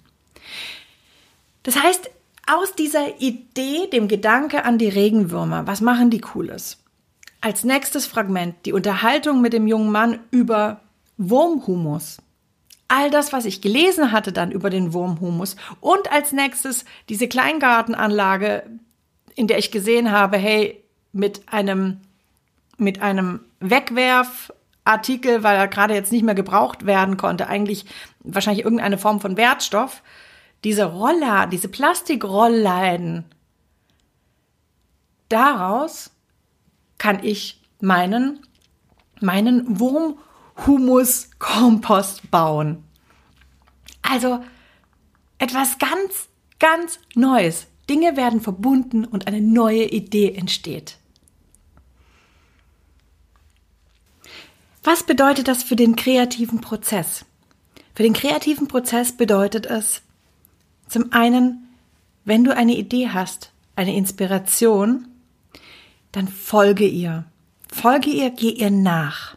Das 1.63 1.81
heißt, 1.81 2.09
aus 2.47 2.75
dieser 2.75 3.19
Idee, 3.19 3.87
dem 3.91 4.07
Gedanke 4.07 4.65
an 4.65 4.77
die 4.77 4.89
Regenwürmer, 4.89 5.65
was 5.65 5.81
machen 5.81 6.11
die 6.11 6.21
Cooles? 6.21 6.77
Als 7.41 7.63
nächstes 7.63 8.05
Fragment 8.05 8.55
die 8.65 8.73
Unterhaltung 8.73 9.41
mit 9.41 9.53
dem 9.53 9.67
jungen 9.67 9.91
Mann 9.91 10.19
über 10.31 10.81
Wurmhumus 11.17 12.17
all 12.87 13.09
das, 13.09 13.33
was 13.33 13.45
ich 13.45 13.61
gelesen 13.61 14.11
hatte 14.11 14.31
dann 14.31 14.51
über 14.51 14.69
den 14.69 14.93
Wurmhumus 14.93 15.55
und 15.81 16.11
als 16.11 16.31
nächstes 16.31 16.85
diese 17.09 17.27
Kleingartenanlage, 17.27 18.63
in 19.35 19.47
der 19.47 19.57
ich 19.57 19.71
gesehen 19.71 20.11
habe, 20.11 20.37
hey, 20.37 20.83
mit 21.11 21.41
einem, 21.51 22.01
mit 22.77 23.01
einem 23.01 23.39
Wegwerfartikel, 23.59 25.43
weil 25.43 25.57
er 25.57 25.67
gerade 25.67 25.93
jetzt 25.93 26.11
nicht 26.11 26.23
mehr 26.23 26.35
gebraucht 26.35 26.85
werden 26.85 27.17
konnte, 27.17 27.47
eigentlich 27.47 27.85
wahrscheinlich 28.19 28.65
irgendeine 28.65 28.97
Form 28.97 29.19
von 29.19 29.37
Wertstoff, 29.37 30.01
diese 30.63 30.85
Roller, 30.85 31.47
diese 31.47 31.69
Plastikrollladen, 31.69 33.25
daraus 35.29 36.11
kann 36.97 37.23
ich 37.23 37.61
meinen, 37.81 38.45
meinen 39.21 39.79
Wurm 39.79 40.17
Humuskompost 40.65 42.29
bauen. 42.31 42.83
Also 44.01 44.43
etwas 45.37 45.77
ganz, 45.77 46.29
ganz 46.59 46.99
Neues. 47.15 47.67
Dinge 47.89 48.17
werden 48.17 48.41
verbunden 48.41 49.05
und 49.05 49.27
eine 49.27 49.41
neue 49.41 49.85
Idee 49.85 50.33
entsteht. 50.33 50.97
Was 54.83 55.03
bedeutet 55.03 55.47
das 55.47 55.63
für 55.63 55.75
den 55.75 55.95
kreativen 55.95 56.61
Prozess? 56.61 57.25
Für 57.95 58.03
den 58.03 58.13
kreativen 58.13 58.67
Prozess 58.67 59.15
bedeutet 59.15 59.65
es 59.65 60.01
zum 60.87 61.11
einen, 61.11 61.67
wenn 62.23 62.43
du 62.43 62.55
eine 62.55 62.75
Idee 62.75 63.09
hast, 63.09 63.51
eine 63.75 63.95
Inspiration, 63.95 65.07
dann 66.11 66.27
folge 66.27 66.87
ihr. 66.87 67.25
Folge 67.71 68.09
ihr, 68.09 68.29
geh 68.29 68.49
ihr 68.49 68.69
nach. 68.69 69.35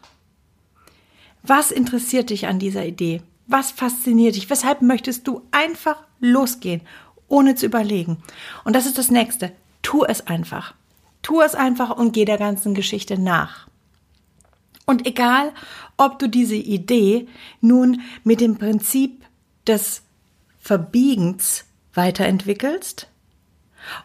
Was 1.43 1.71
interessiert 1.71 2.29
dich 2.29 2.47
an 2.47 2.59
dieser 2.59 2.85
Idee? 2.85 3.21
Was 3.47 3.71
fasziniert 3.71 4.35
dich? 4.35 4.49
Weshalb 4.49 4.81
möchtest 4.81 5.27
du 5.27 5.41
einfach 5.51 6.03
losgehen, 6.19 6.81
ohne 7.27 7.55
zu 7.55 7.65
überlegen? 7.65 8.17
Und 8.63 8.75
das 8.75 8.85
ist 8.85 8.97
das 8.97 9.09
nächste. 9.09 9.51
Tu 9.81 10.03
es 10.03 10.27
einfach. 10.27 10.73
Tu 11.21 11.41
es 11.41 11.55
einfach 11.55 11.95
und 11.97 12.13
geh 12.13 12.25
der 12.25 12.37
ganzen 12.37 12.73
Geschichte 12.73 13.19
nach. 13.19 13.67
Und 14.85 15.05
egal, 15.05 15.53
ob 15.97 16.19
du 16.19 16.27
diese 16.27 16.55
Idee 16.55 17.27
nun 17.61 18.01
mit 18.23 18.41
dem 18.41 18.57
Prinzip 18.57 19.23
des 19.67 20.01
Verbiegens 20.59 21.65
weiterentwickelst 21.93 23.07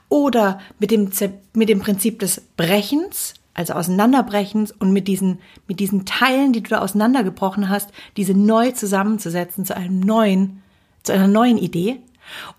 oder 0.08 0.60
mit 0.78 0.90
dem, 0.90 1.10
mit 1.54 1.68
dem 1.68 1.80
Prinzip 1.80 2.18
des 2.18 2.42
Brechens, 2.56 3.34
also 3.54 3.74
Auseinanderbrechens 3.74 4.72
und 4.72 4.92
mit 4.92 5.08
diesen, 5.08 5.40
mit 5.66 5.80
diesen 5.80 6.04
Teilen, 6.04 6.52
die 6.52 6.62
du 6.62 6.70
da 6.70 6.80
auseinandergebrochen 6.80 7.68
hast, 7.68 7.90
diese 8.16 8.34
neu 8.34 8.72
zusammenzusetzen 8.72 9.64
zu 9.64 9.76
einem 9.76 10.00
neuen, 10.00 10.62
zu 11.04 11.12
einer 11.12 11.28
neuen 11.28 11.58
Idee, 11.58 12.00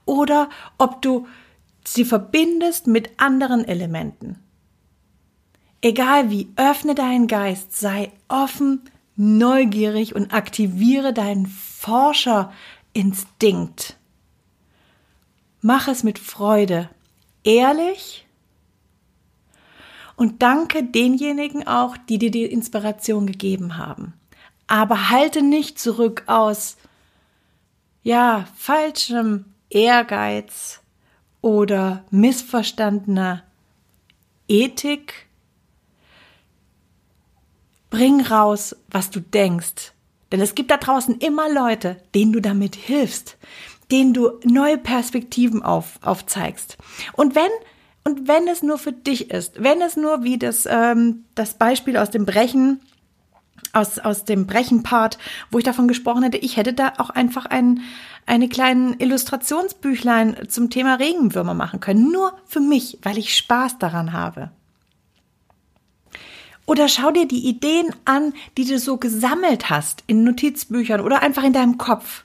oder 0.06 0.50
ob 0.78 1.02
du 1.02 1.28
sie 1.84 2.06
verbindest 2.06 2.88
mit 2.88 3.10
anderen 3.18 3.66
Elementen. 3.66 4.40
Egal 5.82 6.32
wie, 6.32 6.48
öffne 6.56 6.96
deinen 6.96 7.28
Geist, 7.28 7.78
sei 7.78 8.14
offen, 8.28 8.90
neugierig 9.16 10.16
und 10.16 10.34
aktiviere 10.34 11.14
deinen 11.14 11.46
Forscherinstinkt. 11.46 13.98
Mach 15.62 15.88
es 15.88 16.04
mit 16.04 16.20
Freude, 16.20 16.90
ehrlich 17.44 18.25
und 20.15 20.41
danke 20.41 20.84
denjenigen 20.84 21.67
auch, 21.67 21.97
die 21.97 22.17
dir 22.17 22.32
die 22.32 22.45
Inspiration 22.45 23.28
gegeben 23.28 23.78
haben. 23.78 24.13
Aber 24.67 25.10
halte 25.10 25.41
nicht 25.41 25.80
zurück 25.80 26.23
aus, 26.28 26.78
ja, 28.04 28.45
falschem 28.56 29.45
Ehrgeiz 29.69 30.82
oder 31.41 32.04
missverstandener 32.12 33.43
Ethik. 34.47 35.28
Bring 37.89 38.21
raus, 38.21 38.75
was 38.89 39.10
du 39.10 39.19
denkst. 39.19 39.93
Denn 40.32 40.41
es 40.41 40.56
gibt 40.56 40.71
da 40.71 40.78
draußen 40.78 41.19
immer 41.19 41.51
Leute, 41.51 41.97
denen 42.13 42.34
du 42.34 42.41
damit 42.41 42.75
hilfst, 42.75 43.38
denen 43.91 44.13
du 44.13 44.39
neue 44.43 44.78
Perspektiven 44.78 45.62
auf, 45.62 45.99
aufzeigst. 46.01 46.78
Und 47.13 47.36
wenn 47.36 47.51
und 48.06 48.28
wenn 48.28 48.48
es 48.48 48.62
nur 48.62 48.78
für 48.78 48.91
dich 48.91 49.32
ist, 49.32 49.62
wenn 49.62 49.82
es 49.82 49.98
nur 49.98 50.24
wie 50.24 50.38
das, 50.38 50.68
ähm, 50.70 51.26
das 51.34 51.56
Beispiel 51.56 51.98
aus 51.98 52.12
dem 52.12 52.26
Brechen, 52.26 52.80
aus, 53.74 53.98
aus 53.98 54.26
dem 54.26 54.46
Brechen-Part, 54.46 55.18
wo 55.50 55.58
ich 55.58 55.63
davon 55.63 55.88
gesprochen 55.88 56.22
hätte, 56.22 56.38
ich 56.38 56.56
hätte 56.56 56.74
da 56.74 56.94
auch 57.00 57.10
einfach 57.10 57.48
ein, 57.48 57.82
eine 58.28 58.48
kleinen 58.48 59.00
Illustrationsbüchlein 59.00 60.48
zum 60.50 60.70
Thema 60.70 60.96
Regenwürmer 60.96 61.56
machen 61.56 61.80
können. 61.80 62.12
Nur 62.12 62.38
für 62.46 62.60
mich, 62.60 63.00
weil 63.02 63.18
ich 63.18 63.36
Spaß 63.36 63.80
daran 63.80 64.13
habe. 64.13 64.52
Oder 66.68 66.88
schau 66.88 67.10
dir 67.10 67.28
die 67.28 67.48
Ideen 67.48 67.88
an, 68.06 68.34
die 68.56 68.65
du 68.65 68.78
so 68.78 68.98
gesammelt 68.98 69.72
hast 69.72 70.04
in 70.06 70.24
Notizbüchern 70.24 71.02
oder 71.02 71.24
einfach 71.24 71.44
in 71.44 71.54
deinem 71.54 71.80
Kopf. 71.80 72.24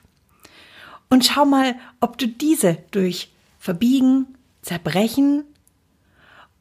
Und 1.09 1.25
schau 1.25 1.45
mal, 1.45 1.75
ob 1.99 2.19
du 2.19 2.27
diese 2.27 2.77
durch 2.91 3.31
Verbiegen, 3.59 4.35
Zerbrechen 4.61 5.43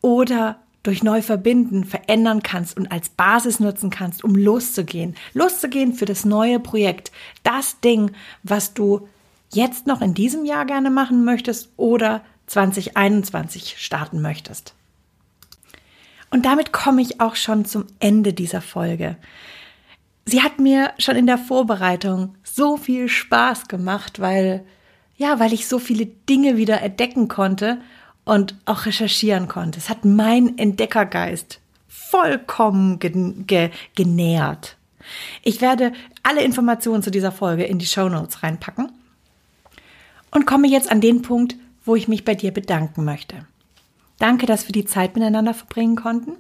oder 0.01 0.61
durch 0.83 1.03
Neuverbinden 1.03 1.85
verändern 1.85 2.43
kannst 2.43 2.77
und 2.77 2.91
als 2.91 3.11
Basis 3.11 3.61
nutzen 3.61 3.91
kannst, 3.91 4.25
um 4.25 4.35
loszugehen. 4.35 5.15
Loszugehen 5.35 5.93
für 5.93 6.07
das 6.07 6.25
neue 6.25 6.59
Projekt. 6.59 7.13
Das 7.43 7.81
Ding, 7.81 8.13
was 8.43 8.73
du 8.73 9.09
jetzt 9.53 9.87
noch 9.87 10.01
in 10.01 10.15
diesem 10.15 10.45
Jahr 10.45 10.65
gerne 10.65 10.91
machen 10.91 11.25
möchtest 11.25 11.71
oder 11.77 12.23
2021 12.47 13.77
starten 13.79 14.23
möchtest. 14.23 14.75
Und 16.31 16.47
damit 16.47 16.73
komme 16.73 17.03
ich 17.03 17.21
auch 17.21 17.37
schon 17.37 17.65
zum 17.65 17.87
Ende 17.99 18.33
dieser 18.33 18.61
Folge. 18.61 19.17
Sie 20.25 20.43
hat 20.43 20.61
mir 20.61 20.93
schon 20.99 21.17
in 21.17 21.27
der 21.27 21.39
Vorbereitung 21.39 22.37
so 22.43 22.77
viel 22.77 23.09
Spaß 23.09 23.69
gemacht, 23.69 24.21
weil, 24.21 24.65
ja, 25.17 25.41
weil 25.41 25.53
ich 25.53 25.67
so 25.67 25.79
viele 25.79 26.07
Dinge 26.07 26.57
wieder 26.57 26.81
entdecken 26.83 27.29
konnte 27.29 27.81
und 28.25 28.55
auch 28.65 28.87
recherchieren 28.87 29.49
konnte. 29.49 29.79
Es 29.79 29.89
hat 29.89 30.05
mein 30.05 30.59
Entdeckergeist 30.59 31.61
vollkommen 31.89 32.99
gen 32.99 33.47
ge 33.47 33.71
genährt. 33.95 34.77
Ich 35.43 35.61
werde 35.61 35.93
alle 36.23 36.43
Informationen 36.43 37.03
zu 37.03 37.11
dieser 37.11 37.33
Folge 37.33 37.65
in 37.65 37.79
die 37.79 37.87
Show 37.87 38.09
Notes 38.09 38.43
reinpacken 38.43 38.93
und 40.31 40.47
komme 40.47 40.69
jetzt 40.69 40.91
an 40.91 41.01
den 41.01 41.23
Punkt, 41.23 41.57
wo 41.85 41.97
ich 41.97 42.09
mich 42.09 42.25
bei 42.25 42.35
dir 42.35 42.53
bedanken 42.53 43.05
möchte. 43.05 43.47
Danke, 44.19 44.47
dass 44.47 44.69
wir 44.69 44.73
die 44.73 44.85
Zeit 44.85 45.15
miteinander 45.17 45.55
verbringen 45.55 45.97
konnten. 45.97 46.33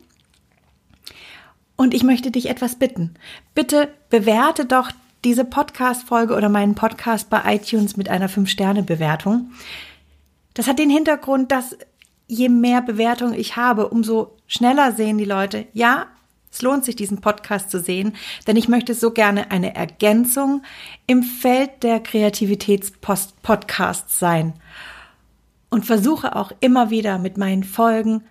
Und 1.76 1.94
ich 1.94 2.02
möchte 2.02 2.30
dich 2.30 2.50
etwas 2.50 2.76
bitten. 2.76 3.14
Bitte 3.54 3.88
bewerte 4.10 4.66
doch 4.66 4.90
diese 5.24 5.44
Podcast-Folge 5.44 6.34
oder 6.34 6.48
meinen 6.48 6.74
Podcast 6.74 7.30
bei 7.30 7.54
iTunes 7.54 7.96
mit 7.96 8.08
einer 8.08 8.28
5-Sterne-Bewertung. 8.28 9.50
Das 10.54 10.66
hat 10.66 10.78
den 10.78 10.88
Hintergrund, 10.90 11.52
dass 11.52 11.76
je 12.26 12.48
mehr 12.48 12.80
Bewertung 12.82 13.34
ich 13.34 13.56
habe, 13.56 13.88
umso 13.88 14.36
schneller 14.46 14.92
sehen 14.92 15.18
die 15.18 15.24
Leute, 15.24 15.66
ja, 15.72 16.06
es 16.52 16.62
lohnt 16.62 16.84
sich, 16.84 16.96
diesen 16.96 17.20
Podcast 17.20 17.70
zu 17.70 17.78
sehen, 17.78 18.16
denn 18.46 18.56
ich 18.56 18.68
möchte 18.68 18.94
so 18.94 19.12
gerne 19.12 19.52
eine 19.52 19.76
Ergänzung 19.76 20.62
im 21.06 21.22
Feld 21.22 21.84
der 21.84 22.00
Kreativitätspodcasts 22.00 24.18
sein 24.18 24.54
und 25.70 25.86
versuche 25.86 26.34
auch 26.34 26.50
immer 26.60 26.90
wieder 26.90 27.18
mit 27.18 27.38
meinen 27.38 27.62
Folgen 27.62 28.24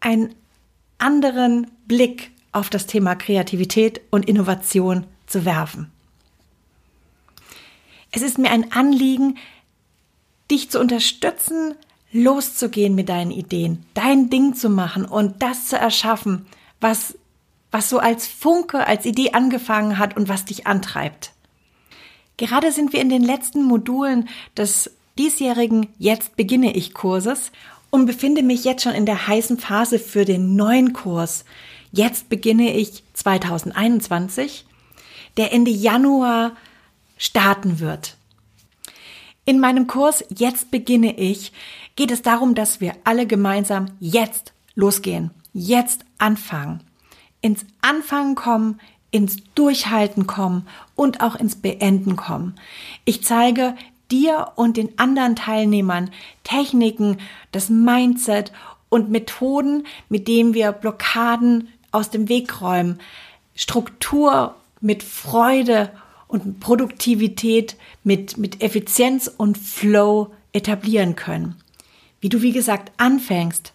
einen 0.00 0.34
anderen 0.98 1.70
Blick 1.86 2.30
auf 2.52 2.70
das 2.70 2.86
Thema 2.86 3.14
Kreativität 3.14 4.00
und 4.10 4.26
Innovation 4.26 5.06
zu 5.26 5.44
werfen. 5.44 5.92
Es 8.10 8.22
ist 8.22 8.38
mir 8.38 8.50
ein 8.50 8.72
Anliegen, 8.72 9.36
dich 10.50 10.70
zu 10.70 10.80
unterstützen, 10.80 11.74
loszugehen 12.12 12.94
mit 12.94 13.08
deinen 13.08 13.30
Ideen, 13.30 13.84
dein 13.94 14.30
Ding 14.30 14.54
zu 14.54 14.68
machen 14.68 15.04
und 15.04 15.42
das 15.42 15.66
zu 15.66 15.76
erschaffen, 15.76 16.46
was, 16.80 17.16
was 17.70 17.88
so 17.88 17.98
als 17.98 18.26
Funke, 18.26 18.86
als 18.86 19.06
Idee 19.06 19.32
angefangen 19.32 19.98
hat 19.98 20.16
und 20.16 20.28
was 20.28 20.44
dich 20.44 20.66
antreibt. 20.66 21.32
Gerade 22.36 22.72
sind 22.72 22.92
wir 22.92 23.00
in 23.00 23.10
den 23.10 23.22
letzten 23.22 23.62
Modulen 23.62 24.28
des 24.56 24.90
diesjährigen 25.18 25.88
Jetzt 25.98 26.36
beginne 26.36 26.74
ich 26.74 26.94
Kurses 26.94 27.52
und 27.90 28.06
befinde 28.06 28.42
mich 28.42 28.64
jetzt 28.64 28.82
schon 28.82 28.94
in 28.94 29.06
der 29.06 29.28
heißen 29.28 29.58
Phase 29.58 29.98
für 29.98 30.24
den 30.24 30.56
neuen 30.56 30.92
Kurs, 30.92 31.44
Jetzt 31.92 32.28
beginne 32.28 32.76
ich 32.76 33.02
2021, 33.14 34.64
der 35.36 35.52
Ende 35.52 35.70
Januar 35.70 36.52
starten 37.18 37.80
wird. 37.80 38.16
In 39.50 39.58
meinem 39.58 39.88
Kurs 39.88 40.24
Jetzt 40.32 40.70
beginne 40.70 41.18
ich 41.18 41.50
geht 41.96 42.12
es 42.12 42.22
darum, 42.22 42.54
dass 42.54 42.80
wir 42.80 42.94
alle 43.02 43.26
gemeinsam 43.26 43.86
jetzt 43.98 44.52
losgehen, 44.76 45.32
jetzt 45.52 46.04
anfangen, 46.18 46.84
ins 47.40 47.66
Anfangen 47.82 48.36
kommen, 48.36 48.80
ins 49.10 49.38
Durchhalten 49.56 50.28
kommen 50.28 50.68
und 50.94 51.20
auch 51.20 51.34
ins 51.34 51.56
Beenden 51.56 52.14
kommen. 52.14 52.54
Ich 53.04 53.24
zeige 53.24 53.74
dir 54.12 54.52
und 54.54 54.76
den 54.76 54.96
anderen 55.00 55.34
Teilnehmern 55.34 56.12
Techniken, 56.44 57.18
das 57.50 57.70
Mindset 57.70 58.52
und 58.88 59.10
Methoden, 59.10 59.84
mit 60.08 60.28
denen 60.28 60.54
wir 60.54 60.70
Blockaden 60.70 61.66
aus 61.90 62.08
dem 62.08 62.28
Weg 62.28 62.62
räumen, 62.62 63.00
Struktur 63.56 64.54
mit 64.80 65.02
Freude 65.02 65.90
und 66.30 66.60
Produktivität, 66.60 67.76
mit, 68.04 68.38
mit 68.38 68.62
Effizienz 68.62 69.28
und 69.28 69.58
Flow 69.58 70.30
etablieren 70.52 71.16
können. 71.16 71.56
Wie 72.20 72.28
du, 72.28 72.40
wie 72.42 72.52
gesagt, 72.52 72.92
anfängst, 72.98 73.72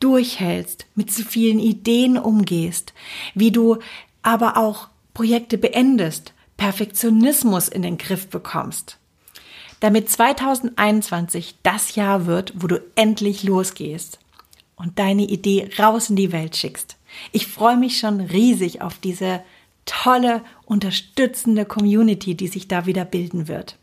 durchhältst, 0.00 0.86
mit 0.94 1.12
zu 1.12 1.22
vielen 1.22 1.60
Ideen 1.60 2.18
umgehst, 2.18 2.92
wie 3.34 3.52
du 3.52 3.78
aber 4.22 4.56
auch 4.56 4.88
Projekte 5.14 5.56
beendest, 5.56 6.32
Perfektionismus 6.56 7.68
in 7.68 7.82
den 7.82 7.98
Griff 7.98 8.28
bekommst. 8.28 8.98
Damit 9.80 10.10
2021 10.10 11.56
das 11.62 11.94
Jahr 11.94 12.26
wird, 12.26 12.54
wo 12.56 12.66
du 12.66 12.82
endlich 12.96 13.44
losgehst 13.44 14.18
und 14.76 14.98
deine 14.98 15.24
Idee 15.24 15.70
raus 15.78 16.10
in 16.10 16.16
die 16.16 16.32
Welt 16.32 16.56
schickst. 16.56 16.96
Ich 17.32 17.46
freue 17.46 17.76
mich 17.76 17.98
schon 17.98 18.20
riesig 18.20 18.82
auf 18.82 18.98
diese 18.98 19.42
tolle, 19.86 20.42
unterstützende 20.64 21.64
Community, 21.64 22.34
die 22.34 22.48
sich 22.48 22.68
da 22.68 22.86
wieder 22.86 23.04
bilden 23.04 23.48
wird. 23.48 23.76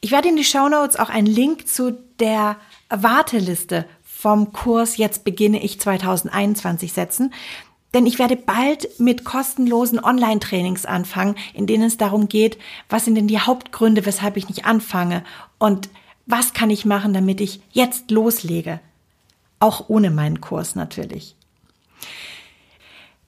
Ich 0.00 0.10
werde 0.10 0.28
in 0.28 0.36
die 0.36 0.44
Show 0.44 0.68
Notes 0.68 0.96
auch 0.96 1.08
einen 1.08 1.26
Link 1.26 1.68
zu 1.68 1.98
der 2.20 2.56
Warteliste 2.88 3.86
vom 4.04 4.52
Kurs 4.52 4.96
Jetzt 4.96 5.24
beginne 5.24 5.62
ich 5.62 5.80
2021 5.80 6.92
setzen, 6.92 7.32
denn 7.94 8.06
ich 8.06 8.18
werde 8.18 8.36
bald 8.36 9.00
mit 9.00 9.24
kostenlosen 9.24 10.02
Online-Trainings 10.02 10.84
anfangen, 10.84 11.36
in 11.54 11.66
denen 11.66 11.84
es 11.84 11.96
darum 11.96 12.28
geht, 12.28 12.58
was 12.88 13.04
sind 13.04 13.14
denn 13.14 13.28
die 13.28 13.40
Hauptgründe, 13.40 14.04
weshalb 14.04 14.36
ich 14.36 14.48
nicht 14.48 14.64
anfange 14.64 15.24
und 15.58 15.88
was 16.26 16.52
kann 16.52 16.70
ich 16.70 16.84
machen, 16.84 17.14
damit 17.14 17.40
ich 17.40 17.60
jetzt 17.72 18.10
loslege. 18.10 18.80
Auch 19.60 19.88
ohne 19.88 20.10
meinen 20.10 20.40
Kurs 20.40 20.74
natürlich. 20.74 21.36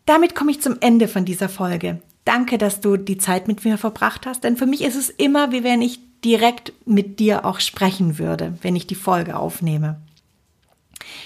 Damit 0.09 0.35
komme 0.35 0.53
ich 0.53 0.63
zum 0.63 0.79
Ende 0.81 1.07
von 1.07 1.27
dieser 1.27 1.51
Folge. 1.51 2.01
Danke, 2.25 2.57
dass 2.57 2.81
du 2.81 2.97
die 2.97 3.19
Zeit 3.19 3.47
mit 3.47 3.63
mir 3.67 3.77
verbracht 3.77 4.25
hast, 4.25 4.43
denn 4.43 4.57
für 4.57 4.65
mich 4.65 4.81
ist 4.81 4.95
es 4.95 5.11
immer, 5.11 5.53
wie 5.53 5.63
wenn 5.65 5.83
ich 5.83 6.01
direkt 6.25 6.73
mit 6.87 7.21
dir 7.21 7.45
auch 7.45 7.61
sprechen 7.61 8.17
würde, 8.19 8.57
wenn 8.63 8.75
ich 8.75 8.87
die 8.87 8.95
Folge 8.95 9.37
aufnehme. 9.37 10.01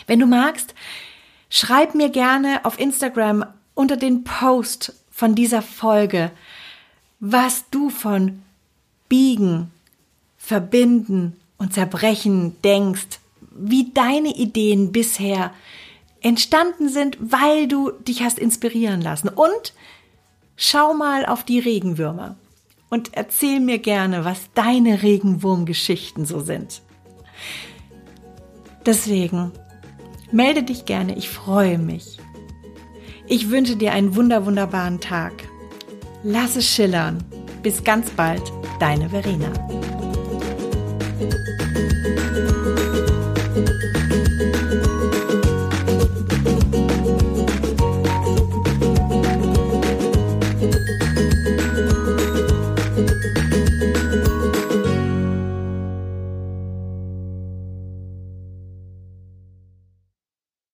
Wenn 0.09 0.19
du 0.19 0.27
magst, 0.27 0.75
schreib 1.49 1.95
mir 1.95 2.09
gerne 2.09 2.65
auf 2.65 2.77
Instagram 2.81 3.45
unter 3.75 3.97
den 3.97 4.25
Post 4.25 4.95
von 5.13 5.37
dieser 5.37 5.63
Folge, 5.63 6.33
was 7.21 7.71
du 7.71 7.89
von 7.89 8.43
Biegen, 9.09 9.71
Verbinden 10.39 11.37
und 11.57 11.73
Zerbrechen 11.73 12.61
denkst, 12.63 13.21
wie 13.53 13.93
deine 13.93 14.35
Ideen 14.35 14.91
bisher 14.91 15.53
entstanden 16.23 16.89
sind, 16.89 17.19
weil 17.21 17.69
du 17.69 17.91
dich 17.91 18.23
hast 18.23 18.39
inspirieren 18.39 19.01
lassen. 19.01 19.29
Und 19.29 19.75
schau 20.57 20.95
mal 20.95 21.27
auf 21.27 21.45
die 21.45 21.59
Regenwürmer 21.59 22.37
und 22.91 23.11
erzähl 23.15 23.61
mir 23.61 23.79
gerne, 23.79 24.25
was 24.25 24.51
deine 24.55 25.03
Regenwurmgeschichten 25.03 26.27
so 26.27 26.41
sind. 26.41 26.83
Deswegen 28.85 29.53
melde 30.31 30.63
dich 30.63 30.85
gerne, 30.85 31.17
ich 31.17 31.29
freue 31.29 31.79
mich. 31.79 32.19
Ich 33.27 33.51
wünsche 33.51 33.77
dir 33.77 33.93
einen 33.93 34.17
wunder 34.17 34.45
wunderbaren 34.45 35.01
Tag. 35.01 35.33
Lass 36.23 36.57
es 36.57 36.67
schillern. 36.67 37.25
Bis 37.63 37.85
ganz 37.85 38.11
bald, 38.11 38.43
deine 38.81 39.09
Verena. 39.09 39.53